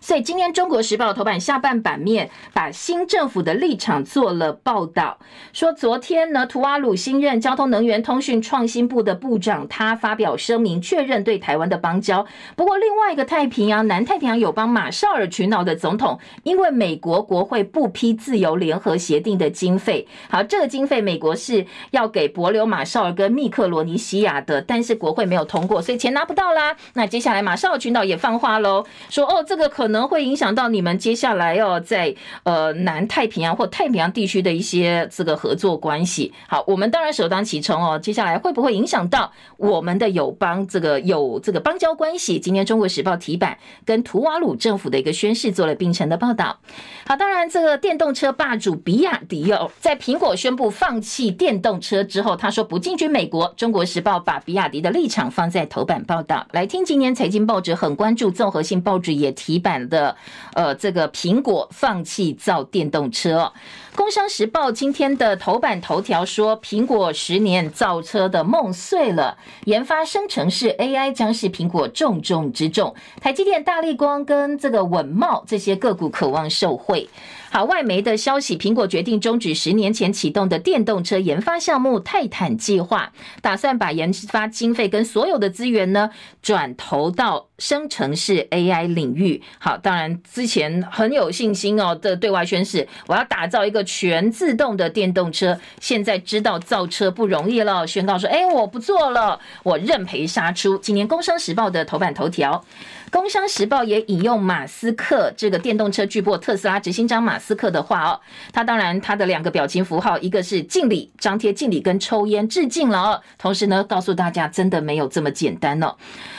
[0.00, 5.18] 所以今天《中国时报》头版下半版面把新政府的立场做了报道，
[5.52, 12.26] 说昨天呢，图瓦鲁新任交通能源通讯创新部的部长，他发表声明确认对台湾的邦交。
[12.56, 26.76] 不过，另外一个太平洋南太平洋友邦马绍尔群岛的总统，因为美国国会不批自由联合协定的经费，好，这个经费美国是要给帛琉、马绍尔跟密克罗尼西亚的，但是国会没有通过，所以钱拿不到啦。
[26.94, 30.04] 那接下来马绍尔群岛也放话喽，说哦，这个可能。
[30.04, 36.32] 会影响到你们接下来要在呃南太平洋或太平洋地区的一些这个合作关系。
[36.46, 37.98] 好，我们当然首当其冲哦。
[37.98, 42.38] 接下来会不会影响到我们的友邦这个有这个邦交关系？
[42.38, 46.58] 今天《中国时报》题版跟图瓦鲁政府的一个宣誓做了并成的报道。
[47.06, 53.48] 好，当然这个电动车霸主比亚迪哦，在苹果宣布放弃电动车之后，他说不进军美国。
[53.56, 56.46] 《中国时报》把比亚迪的立场放在头版报道。
[56.52, 59.84] 来听今年财经报纸很关注，综合性报纸也提版。
[59.84, 60.16] 的
[60.54, 63.52] 呃，这个苹果放弃造电动车。
[63.96, 72.94] 工商时报今天的头版头条说，苹果十年造车的梦碎了，研发生成式 AI 将是苹果重中之重。
[73.20, 77.08] 台积电、大立光跟这个稳茂这些个股渴望受惠。
[77.56, 86.10] 好，外媒的消息，苹果决定终止十年前启动的电动车研发项目泰坦计划，打算把研发经费跟所有的资源呢
[86.42, 89.40] 转投到生成式 AI 领域。
[89.60, 102.64] 好，当然之前很有信心哦的对外宣示，我要打造一个全自动的电动车，现在知道造车不容易了，宣告说：“哎，我不做了，我认赔杀出。”今年《工商时报》的头版头条。
[103.10, 108.20] 《工商时报》也引用马斯克这个电动车巨擘特斯拉执行长马斯克的话哦，
[108.52, 115.94] 他当然他的两个表情符号，一个是敬礼，张贴敬礼跟抽烟致敬了哦，同时呢告诉大家真的没有这么简单哦。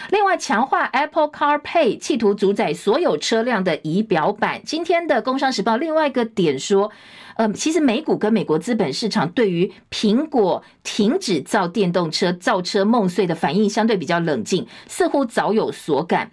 [0.10, 4.62] 另外强化 Apple Car Pay，企图主宰所有车辆的仪表板。
[4.65, 6.91] 今天的《工商时报》另外一个点说。
[7.36, 16.32] 呃，其实美股跟美国资本市场对于苹果停止造电动车、造车梦碎的反应相对比较冷静，似乎早有所感。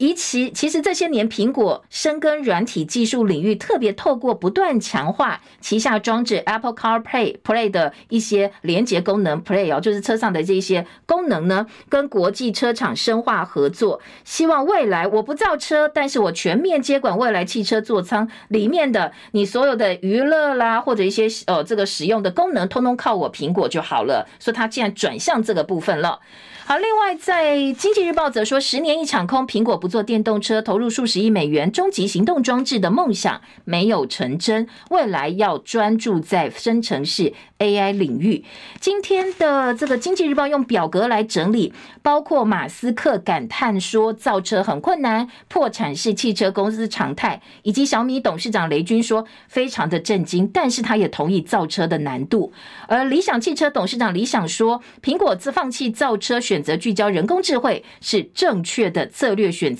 [0.00, 24.26] 以其其实这些年，苹果深耕软体技术领域，特别透过不断强化旗下装置 Apple CarPlay Play 的一些连接功能，Play 哦，就是车上的这些功能呢，跟国际车厂深化合作，希望未来我不造车，但是我全面接管未来汽车座舱里面的你所有的娱乐啦，或者一些呃这个使用的功能，通通靠我苹果就好了。
[24.38, 26.20] 所以它竟然转向这个部分了。
[26.66, 38.44] 好，另外在《经济日报》则说，十年一场空，苹果不做电动车，投入数十亿美元，终极行动装置的梦想没有成真，未来要专注在生成式 AI 领域。
[38.80, 52.52] 今天的这个《经济日报》用表格来整理，包括马斯克感叹说造车很困难，破产是汽车公司常态，以及小米董事长雷军说非常的震惊，但是他也同意造车的难度。
[52.86, 56.60] 而理想汽车董事长李想说，苹果自放弃造车选。
[56.60, 59.79] 择聚焦人工智慧是正确的策略选择。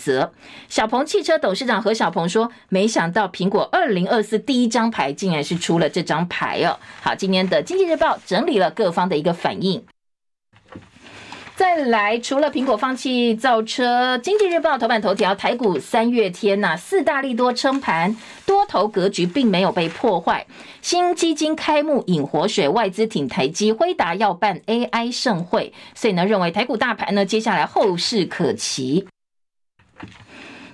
[0.68, 9.84] 小鹏汽车董事长何小鹏说：“没想到苹果二零二四第一张牌竟然是出了这张牌哦。”好，今天的经济日报整理了各方的一个反应。
[11.56, 20.46] 再来，除了苹果放弃造车，经济日报头版头条：台股三月天呐、四大利多撑盘，多头格局并没有被破坏。
[20.80, 29.06] 新基金开幕引活水，外资挺台积，辉达要办 AI 盛会，所以呢，认为台股大盘呢，接下来后市可期。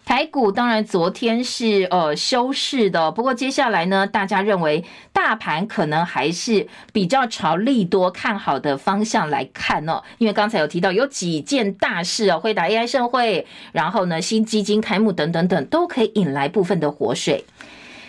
[0.06, 17.44] 台股当然昨天是呃休市的，不过接下来呢，大家认为大盘可能还是比较朝利多看好的方向来看哦，因为刚才有提到有几件大事哦，会打 AI 盛会，然后呢新基金开幕等等等，都可以引来部分的活水。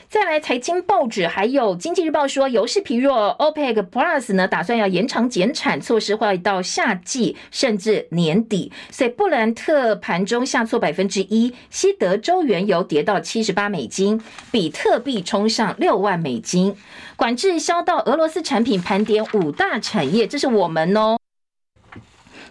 [0.09, 8.71] 再来，财经报纸还有《经济日报》说，油市疲弱，OPEC Plus 呢打算要延长减产措施，会到夏季甚至年底。
[8.89, 16.73] 所以布兰特盘中下挫百分之一，西德州原油跌到七十八美金，比特币冲上六万美金。
[17.17, 21.16] 管制销到俄罗斯产品盘点五大产业，这是我们哦。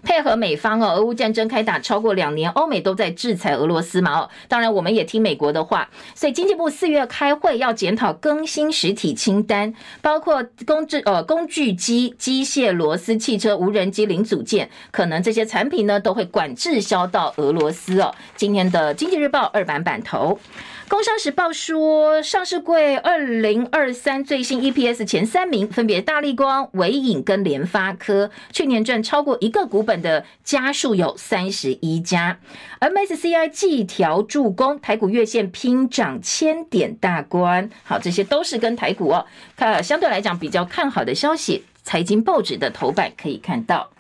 [0.07, 18.15] 配合美方哦，俄乌战争开打超过两年，欧美都在制裁俄罗斯嘛哦，当然我们也听美国的话，所以经济部四月开会要检讨更新实体清单，包括工具呃工具机、机械螺丝、汽车无人机零组件，可能这些产品呢都会管制销到俄罗斯哦。
[18.37, 20.39] 今天的经济日报二版版头。
[20.89, 32.39] 工商时报说，上市柜二零二三最新 EPS 前三名分别大立光、纬颖跟联发科，去年赚超过一个股本的家数有三十一家。
[32.81, 39.27] MSCI 季调助攻台股月线拼涨千点大关，好，这些都是跟台股哦，
[39.57, 41.65] 看相对来讲比较看好的消息。
[41.83, 43.91] 财经报纸的头版可以看到。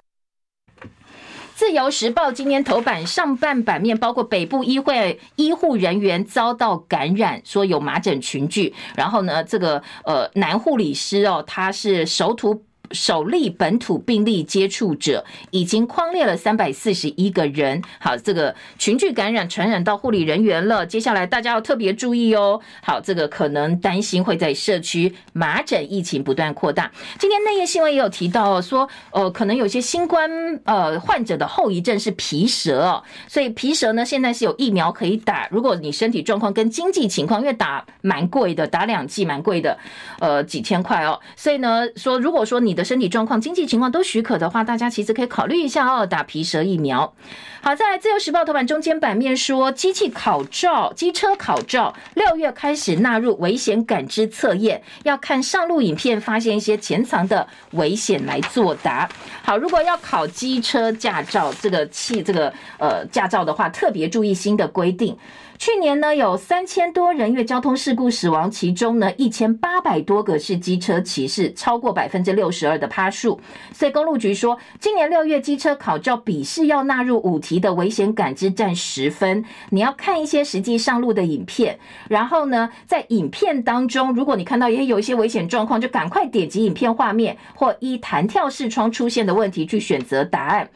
[1.57, 12.62] 自由时报今天头版上半版面，包括北部医会医护人员遭到感染，说有麻疹群聚，然后呢，这个呃男护理师哦，他是首土。
[12.93, 17.82] 首例本土病例接触者已经框列了三百四十一个人。
[17.99, 22.61] 好，这个群聚感染传染到护理人员了，接下来大家要特别注意哦。
[22.82, 26.91] 好，这个可能担心会在社区麻疹疫情不断扩大。
[27.18, 30.30] 今天内页新闻也有提到说，呃，可能有些新冠
[30.64, 35.49] 呃患者的后遗症是皮蛇哦，所以皮蛇呢现在是有疫苗可以打。
[35.51, 39.78] 如果你身体状况跟经济情况，因为打蛮贵的，打两剂蛮贵的，
[40.20, 41.18] 呃，几千块哦。
[41.37, 47.12] 所以呢，说如果说你的身体状况、经济情况都许可的话，大家其实可以考虑一下哦，打皮蛇疫苗。
[47.61, 59.09] 好，再来，《自由时报》头版中间版面说，机器考照、机车考照六月开始纳入危险感知测验，要看上路影片，发现一些潜藏的危险来作答。
[59.43, 65.16] 好，如果要考机车驾照，这个汽这个呃驾照的话，特别注意新的规定。
[65.59, 73.40] 去年呢，有三千多人因交通事故死亡，其中呢，一千八百多个是机车骑士，超过百分之六十二的趴数。
[73.72, 81.78] 所以公路局说，今年六月机车考照笔试要纳入五题的危险感知占十分，你要看一些实际上路的影片，
[82.09, 90.68] 然后呢，在影片当中，如果你看到也有一些危险状况，就赶快点击影片画面或依弹跳视窗出现的问题去选择答案。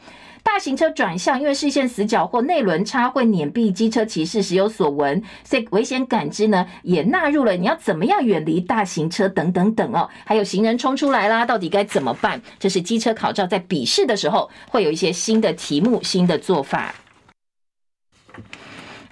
[0.53, 5.23] 大型车转向，因为视线死角或内轮差会碾毙机车骑士，时有所闻。
[5.45, 10.09] 所以危险感知呢也纳入了，你要怎么样远离大型车等等等哦。
[10.25, 12.41] 还有行人冲出来啦，到底该怎么办？
[12.59, 16.93] 这是机车考照在笔试的时候会有一些新的题目、新的做法。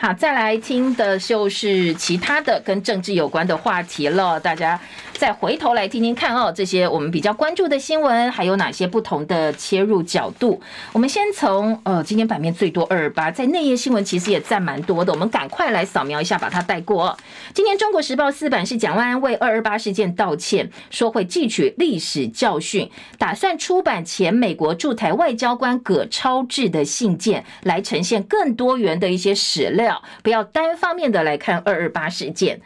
[0.02, 4.80] 好，再来听的就是其他的跟政治有关的话题了，大家。
[5.20, 10.62] 再回头来听听看哦，这些我们比较关注的新闻还有哪些不同的切入角度？
[10.93, 17.18] 我们先从呃，今天版面最多二二八，在内页新闻其实也占蛮多的，我们赶快来扫描一下，把它带过。
[17.54, 29.89] 今天中国时报四版是蒋万安为二二八事件道歉，说会汲取历史教训，打算出版前美国驻台外交官葛超智的信件，来呈现更多元的一些史料，
[30.24, 32.62] 不要单方面的来看二二八事件。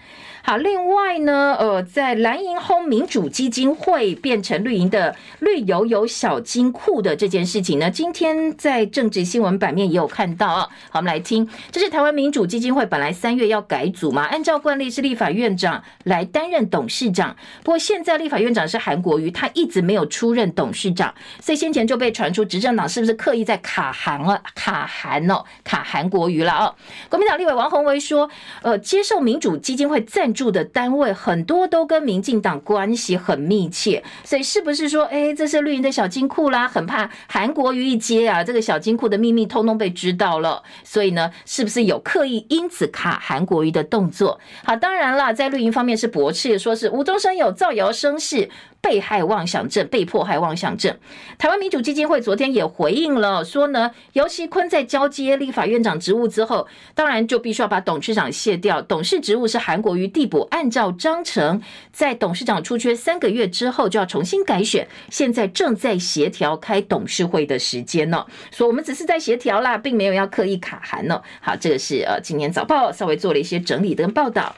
[0.46, 10.68] 好，另外呢，呃，在蓝营轰民主基金会变成绿营的绿油油小金库的这件事情呢，今天在政治新闻版面也有看到啊。
[10.90, 17.34] 好，我们来听，这是台湾民主基金会本来三月要改组嘛，按照惯例是立法院长来担任董事长，
[17.64, 24.42] 不过现在立法院长是韩国瑜，他一直没有出任董事长，所以先前就被传出执政党是不是刻意在卡韩啊？
[24.54, 26.76] 卡韩哦，卡韩国瑜了哦。
[27.08, 28.30] 国民党立委王宏威说，
[28.62, 36.68] 呃，接受民主基金会赞住的单位很多都跟民进党关系很密切，所以是不是说，哎，这是绿营的小金库啦？
[36.68, 44.40] 很怕韩国瑜一接啊，这个小金库的秘密通通被知道了，所以呢，是不是有刻意因此卡韩国瑜的动作？
[44.64, 48.50] 好，当然了，在绿营方面是驳斥，说是无中生有、造谣生事。
[48.84, 50.94] 被害妄想症，被迫害妄想症。
[51.38, 61.62] 台湾民主基金会昨天也回应了，说呢，游锡坤在交接立法院长职务之后，当然就必须要把董事长卸掉，董事职务是韩国瑜递补，按照章程，
[61.94, 71.22] 在董事长出缺三个月之后就要重新改选，现在正在协调开董事会的时间呢，说我们只是在协调啦，并没有要刻意卡韩呢。
[71.40, 74.54] 好，这个是呃，今年早报稍微做了一些整理的报道。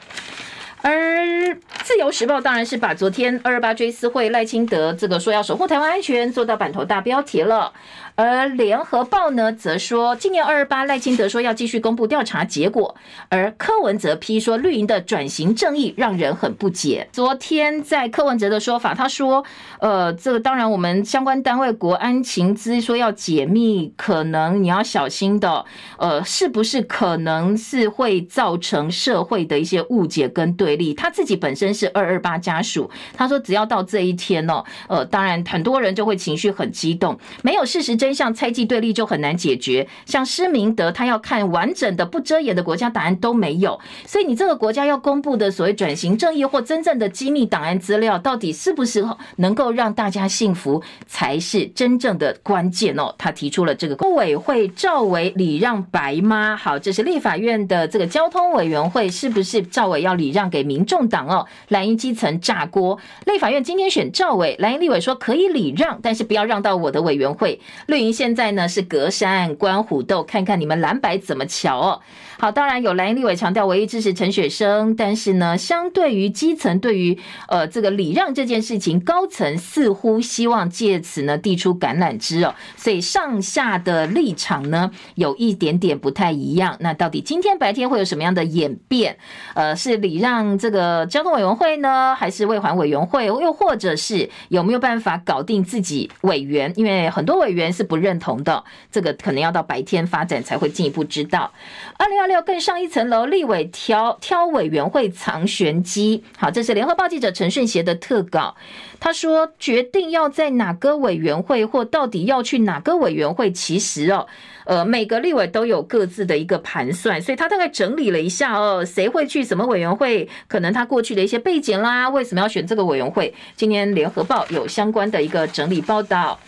[0.82, 7.72] 而自由时报当然是把昨天二二八追思会赖清德这个说要守护台湾安全做到版头大标题了。
[8.18, 12.96] 而联合报呢，则说今年二二八赖清德说要继续公布调查结果，
[13.28, 17.08] 而柯文哲批说绿营的转型正义让人很不解。
[17.12, 19.44] 昨天在柯文哲的说法，他说，
[19.80, 25.66] 呃，这个当然我们相关单位国安情资说要解密，可能你要小心的，
[25.98, 30.92] 呃，是不是可能是会造成社会的一些误解跟对立？
[30.92, 38.16] 他自己本身是二二八家属，他说只要到这一天哦，呃，当然很多人就会情绪很激动，没有事实真。
[38.16, 49.04] 相猜忌对立就很难解决，像施明德他要看完整的不遮掩的国家档案都没有，所以你这个国家要公布的所谓转型正义或真正的机密档案资料，到底是不是
[49.36, 53.14] 能够让大家信服，才是真正的关键哦。
[53.18, 56.56] 他提出了这个公委会赵伟礼让白吗？
[56.56, 61.46] 好，这是立法院的这个交通委员会，是不是赵伟要礼让给给民众党哦？
[61.68, 67.60] 蓝营基层炸锅，立法院今天选赵伟，蓝营立委说可以礼让，但是不要让到我的委员会。
[67.88, 72.00] 绿营现在呢是隔山观虎斗，看看你们蓝白怎么瞧哦。
[72.38, 86.76] 好，当然有蓝营立委强调唯一支持陈雪生，但是呢，相对于基层，对于呃这个礼让这件事情，高层似乎希望借此呢递出橄榄枝哦，所以上下的立场呢有一点点不太一样。
[86.80, 89.18] 那到底今天白天会有什么样的演变？
[89.54, 93.26] 呃，是礼让这个交通委员会呢，还是卫环委员会？
[93.26, 96.72] 又或者是有没有办法搞定自己委员？
[96.76, 101.50] 因为很多委员是不认同的，这个可能要到白天发展才会进一步知道。
[101.96, 106.22] 二零二六更上一层楼，立委挑挑委员会藏玄机。
[106.36, 108.54] 好，这是联合报记者陈顺协的特稿。
[108.98, 114.26] 他说，决定要在哪个委员会，或到底要去哪个委员会，其实哦，
[114.66, 123.32] 呃，每个立委都有各自的一个盘算，所以他大概整理了一下哦，谁会去什么委员会，可能他过去的一些背景啦，为什么要选这个委员会？
[123.54, 126.38] 今天联合报有相关的一个整理报道。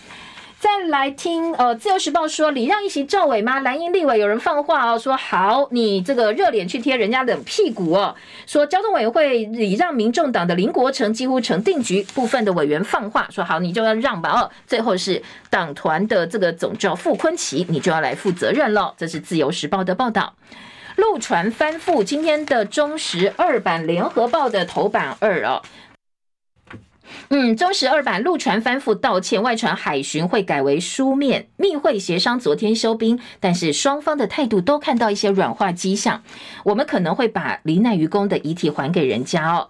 [0.60, 3.60] 再来听，呃，《自由时报》说礼让一席赵伟吗？
[3.60, 8.12] 蓝营立委有人放话哦，说好，你这个热脸去贴人家冷屁股哦。
[8.44, 14.50] 说交通委员会礼让民众党的林国成几乎成定局，部分的委员放话说好，你就要让吧哦。
[14.66, 18.92] 最后是党团的这个总召傅昆萁，你就要来负责任了。
[18.96, 20.34] 这是《自由时报》的报道。
[20.96, 25.62] 路传翻覆，今天的中时二版联合报的头版二哦。
[27.30, 36.22] 嗯，中时二版陆船翻覆道歉，外传海巡会改为书面，密会协商，昨天休兵，但是双方的态度都看到一些软化迹象，
[36.64, 39.68] 我们可能会把罹难于公的遗体还给人家哦。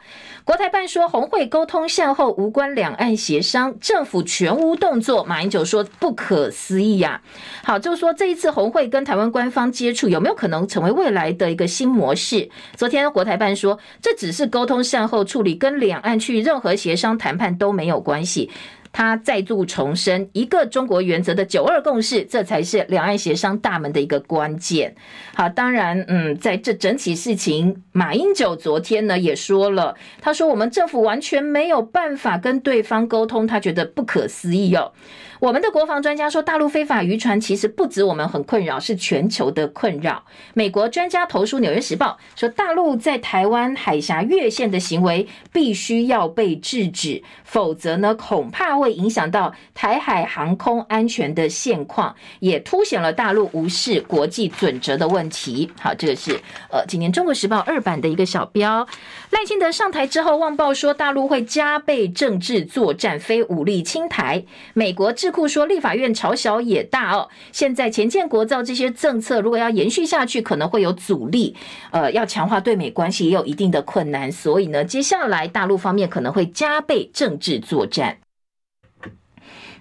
[0.48, 5.22] 国台办说，红会沟通善后，无关两岸协商，政府全无动作。
[5.22, 7.20] 马英九说不可思议呀、
[7.62, 12.48] 好，就是说这一次红会跟台湾官方接触，有没有可能成为未来的一个新模式？
[12.76, 18.50] 昨天国台办说，这只是沟通善后处理，跟两岸去任何协商谈判都没有关系。
[18.92, 24.94] 他再度重申一个中国原则的九二共识，这才是两岸协商大门的一个关键。
[25.34, 34.92] 好，当然，嗯，在这整起事情，马英九昨天呢也说了，他说我们政府完全没有办法跟对方沟通，他觉得不可思议哦。
[35.40, 40.24] 我们的国防专家说，大陆非法渔船其实不止我们很困扰，是全球的困扰。
[40.52, 55.70] 美国专家投书《纽约时报》说，大陆在台湾海峡越线的行为必须要被制止，否则呢，恐怕会影响到台海航空安全的现况，也凸显了大陆无视国际准则的问题。
[55.80, 56.32] 好，这个是
[56.70, 58.86] 呃，今年《中国时报》二版的一个小标。
[59.30, 64.44] 赖清德上台之后，旺报说大陆会加倍政治作战，非武力侵台。
[64.74, 71.54] 美国智库说，立法院朝小也大哦，现在前建国造这些政策，如果要延续下去，可能会有阻力。
[71.90, 78.18] 呃，要强化对美关系也有一定的困难，所以呢，接下来大陆方面可能会加倍政治作战。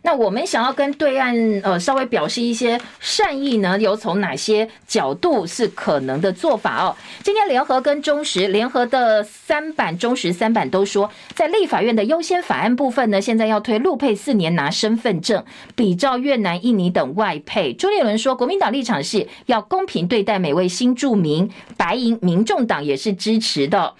[0.07, 1.35] 那我们想要跟对岸
[1.65, 6.95] 呃稍微表示一些善意呢，有从哪些角度是可能的做法哦？
[7.25, 15.43] 今天联合跟中时联合的三版、中时三版都说，在立法院的优先法案部分呢，现在要推陆配四年拿身份证，
[15.75, 17.73] 比照越南、印尼等外配。
[17.73, 23.93] 朱立伦说，国民党立场是要公平对待每位新住民，白银民众党也是支持的。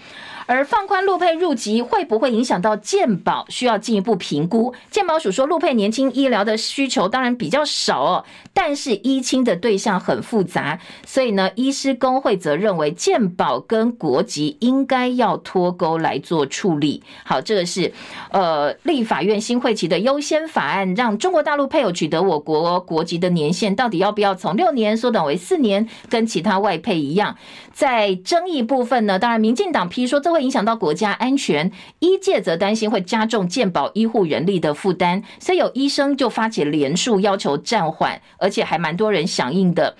[0.47, 3.45] 而放宽陆配入籍会不会影响到健保？
[3.49, 4.73] 需要进一步评估。
[4.89, 17.03] 健保署说，陆配年轻医疗的需求当然比较少哦，但是医亲的对象很复杂，所以呢，医师工会则认为健保跟国籍应该要脱钩来做处理。
[17.25, 17.91] 好，这个是
[18.31, 27.35] 呃立法院新会期的优先法案，让中国大陆配偶取得我国国籍的年限到底要不要从六年缩短为四年，跟其他外配一样？
[27.73, 39.97] 在争议部分呢，当然民进党批说这会会影响到国家安全，医界则担心会加重健保医护人力的负担，所以有医生就发起联署要求暂缓，而且还蛮多人响应的。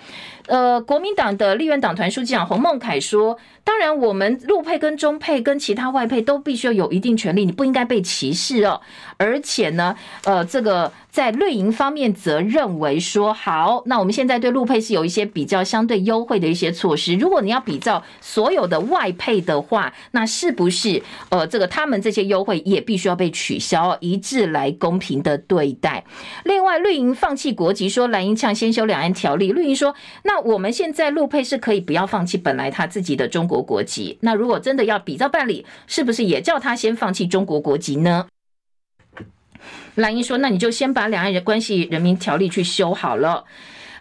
[0.48, 3.38] 呃，国民党的立院党团书记长洪孟楷说。
[3.64, 8.80] 当然，我们陆配跟中配跟其他外配都必须要有一定权利，你不应该被歧视哦。
[9.18, 9.94] 而且呢，
[10.24, 17.16] 呃，这个在绿营方面则认为说，好，那我们现在对陆配是有一些比较相对优惠的一些措施。
[17.16, 26.06] 如果你要比照所有的外配的话，那是不是呃，这个他们这些优惠也必须要被取消，一致来公平的对待？
[26.46, 29.52] 另外，绿营放弃国籍，说蓝营呛先修两岸条例。
[29.52, 29.94] 绿营说，
[30.24, 33.58] 那我们现在陆配是可以不要放弃本来他自己的中国。
[33.68, 38.28] 国籍，那如果真的要比照办理，是不是也叫他先放弃中国国籍呢？
[39.96, 43.44] 蓝英说，那你就先把两岸人关系人民条例去修好了。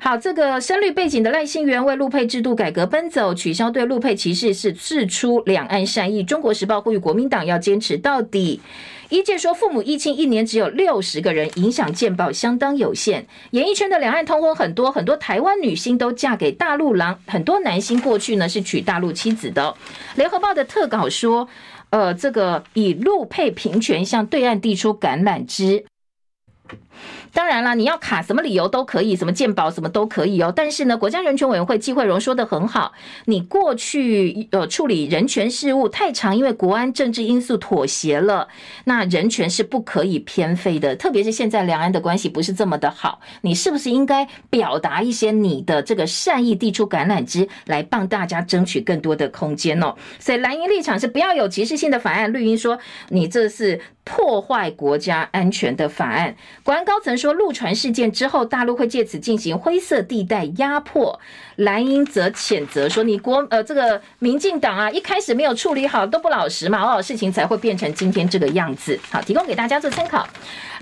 [0.07, 6.23] 好，这个深绿背景的赖清元为陆配制度改革奔走，取消对陆配歧视，是释出两岸善意。
[6.23, 8.61] 中国时报呼吁国民党要坚持到底。
[9.09, 13.27] 医界说，父母议亲一年只有六十个人，影响健保相当有限。
[13.51, 19.75] 演艺圈的两岸通婚很多，很多台湾女星都嫁给大陆郎，很多男星过去呢是娶大陆妻子的。
[20.15, 21.49] 联合报的特稿说，
[21.91, 25.85] 呃，这个以陆配平权向对岸递出橄榄枝。
[27.33, 30.51] 当然啦，你要卡什么理由都可以，什么鉴宝什么都可以哦。
[30.55, 32.93] 但是呢，国家人权委员会季慧荣说得很好，
[33.27, 38.49] 你过去呃处理人权事务太长，因为国安政治因素妥协了，
[38.85, 40.97] 那人权是不可以偏废的。
[40.97, 49.95] 特别是现在两岸的关系不是这么的好，你是不是应该表达一些你的这个善意，递出橄榄枝来帮大家争取更多的空间哦？
[50.19, 52.79] 所以蓝营立场是不要有歧视性的法案，绿营说
[53.11, 56.35] 你这是破坏国家安全的法案。
[56.67, 57.33] 国安高层说。
[57.33, 61.21] 陆传事件之后，大陆会借此进行灰色地带压迫。
[61.55, 70.27] 蓝英则谴责说：“你国呃，这个民进党啊，一开始没有处理好，都不老实嘛，哦，事情才会变成今天这个样子。”好，提供给大家做参考。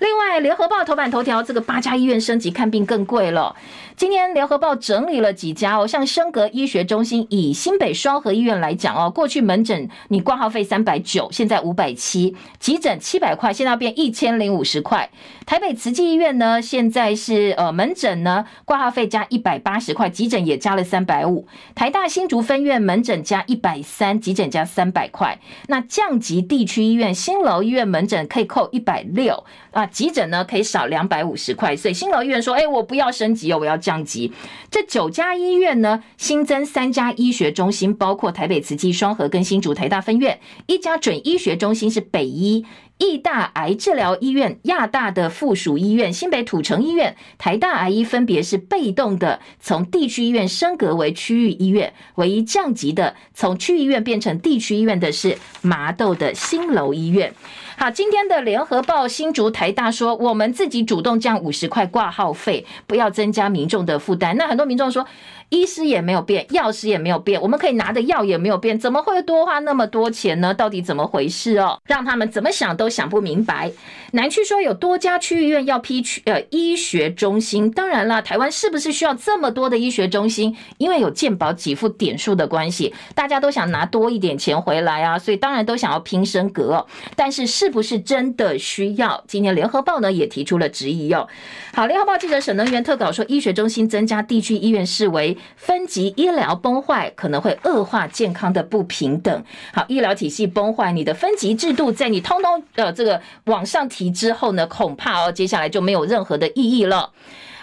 [0.00, 3.54] 另外，联合报头版头条，这个八家医院升级看病更贵了。
[3.96, 15.08] 今天联合报整理了几家哦，像升格医学中心，以新北双和医院来讲哦，过去门诊你挂号费三百九，现在五百七；急诊七百块，现在变一千零五十块。
[15.46, 21.46] 台北慈济医院呢，现在是呃门诊呢挂号费加一百八十块，急诊也加了三百五。
[21.76, 25.38] 台大新竹分院门诊加一百三，急诊加三百块。
[25.68, 31.74] 那降级地区医院新楼医院门诊可以扣一百六啊，急诊呢可以少两百五十块。
[31.76, 34.32] 所以新楼医院说，哎，我不要升级哦，我要降级。
[34.70, 42.64] 这九家医院呢新增三家医学中心，包括台北慈济双和跟新竹台大分院，一家准医学中心是北医。
[42.96, 57.34] 义大癌治疗医院、亚大的附属医院、新北土城医院、台大癌医分别是被动的从地区医院升格为区域医院，唯一降级的从区域医院变成地区医院的是麻豆的新楼医院。
[57.76, 64.36] 好，今天的联合报新竹台大说，我们自己主动降五十块挂号费，不要增加民众的负担。
[64.36, 65.06] 那很多民众说。
[65.50, 70.52] 医师也没有变，药师也没有变，我们可以拿的药也没有变，怎么会多花那么多钱呢？
[70.52, 71.78] 到底怎么回事哦？
[71.86, 73.70] 让他们怎么想都想不明白。
[74.12, 80.56] 南区说有多家区域医院要批区呃医学中心，当然了，台湾是不是需要这么多的医学中心？
[80.78, 86.86] 因为有健保给付点数的关系，大家都想拿多一点钱回来啊，所以当然都想要拼升格。
[87.16, 89.22] 但是是不是真的需要？
[89.28, 91.28] 今天联合报呢也提出了质疑哦。
[91.72, 95.36] 好，联合报记者沈能源特稿说，医学中心增加，地区医院视为。
[95.56, 99.44] 分级医疗崩坏可能会恶化健康的不平等。
[99.72, 107.10] 好，医疗体系崩坏，你的分级制度在你通通呃这个往上提之后呢，恐怕哦接下来就没有任何的意义了。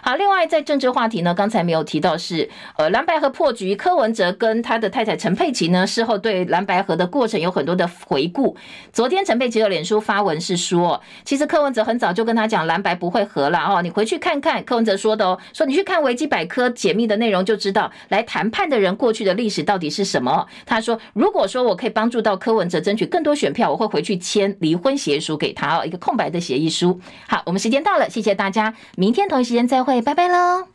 [0.02, 8.58] 好，另外在政治话题呢，刚才没有提到是，呃，蓝白合破局，柯文哲跟他的太太陈佩琪呢，事后对蓝白合的过程有很多的回顾。
[8.92, 20.48] 昨天陈佩琪的脸书发文是说，其实柯文哲很早就跟他讲蓝白不会合了哦，你回去看看柯文哲说的哦，说你去看维基百科解密的内容就知道，来谈判的人过去的历史到底是什么。
[20.66, 27.00] 他说，如果说我可以帮助到柯文哲争取更多选票，我会回去签离婚协议书给他哦，一个空白的协议书。
[27.28, 30.02] 好，我们时间到了，谢谢大家，明天同一时间再会会。
[30.02, 30.71] 拜拜喽。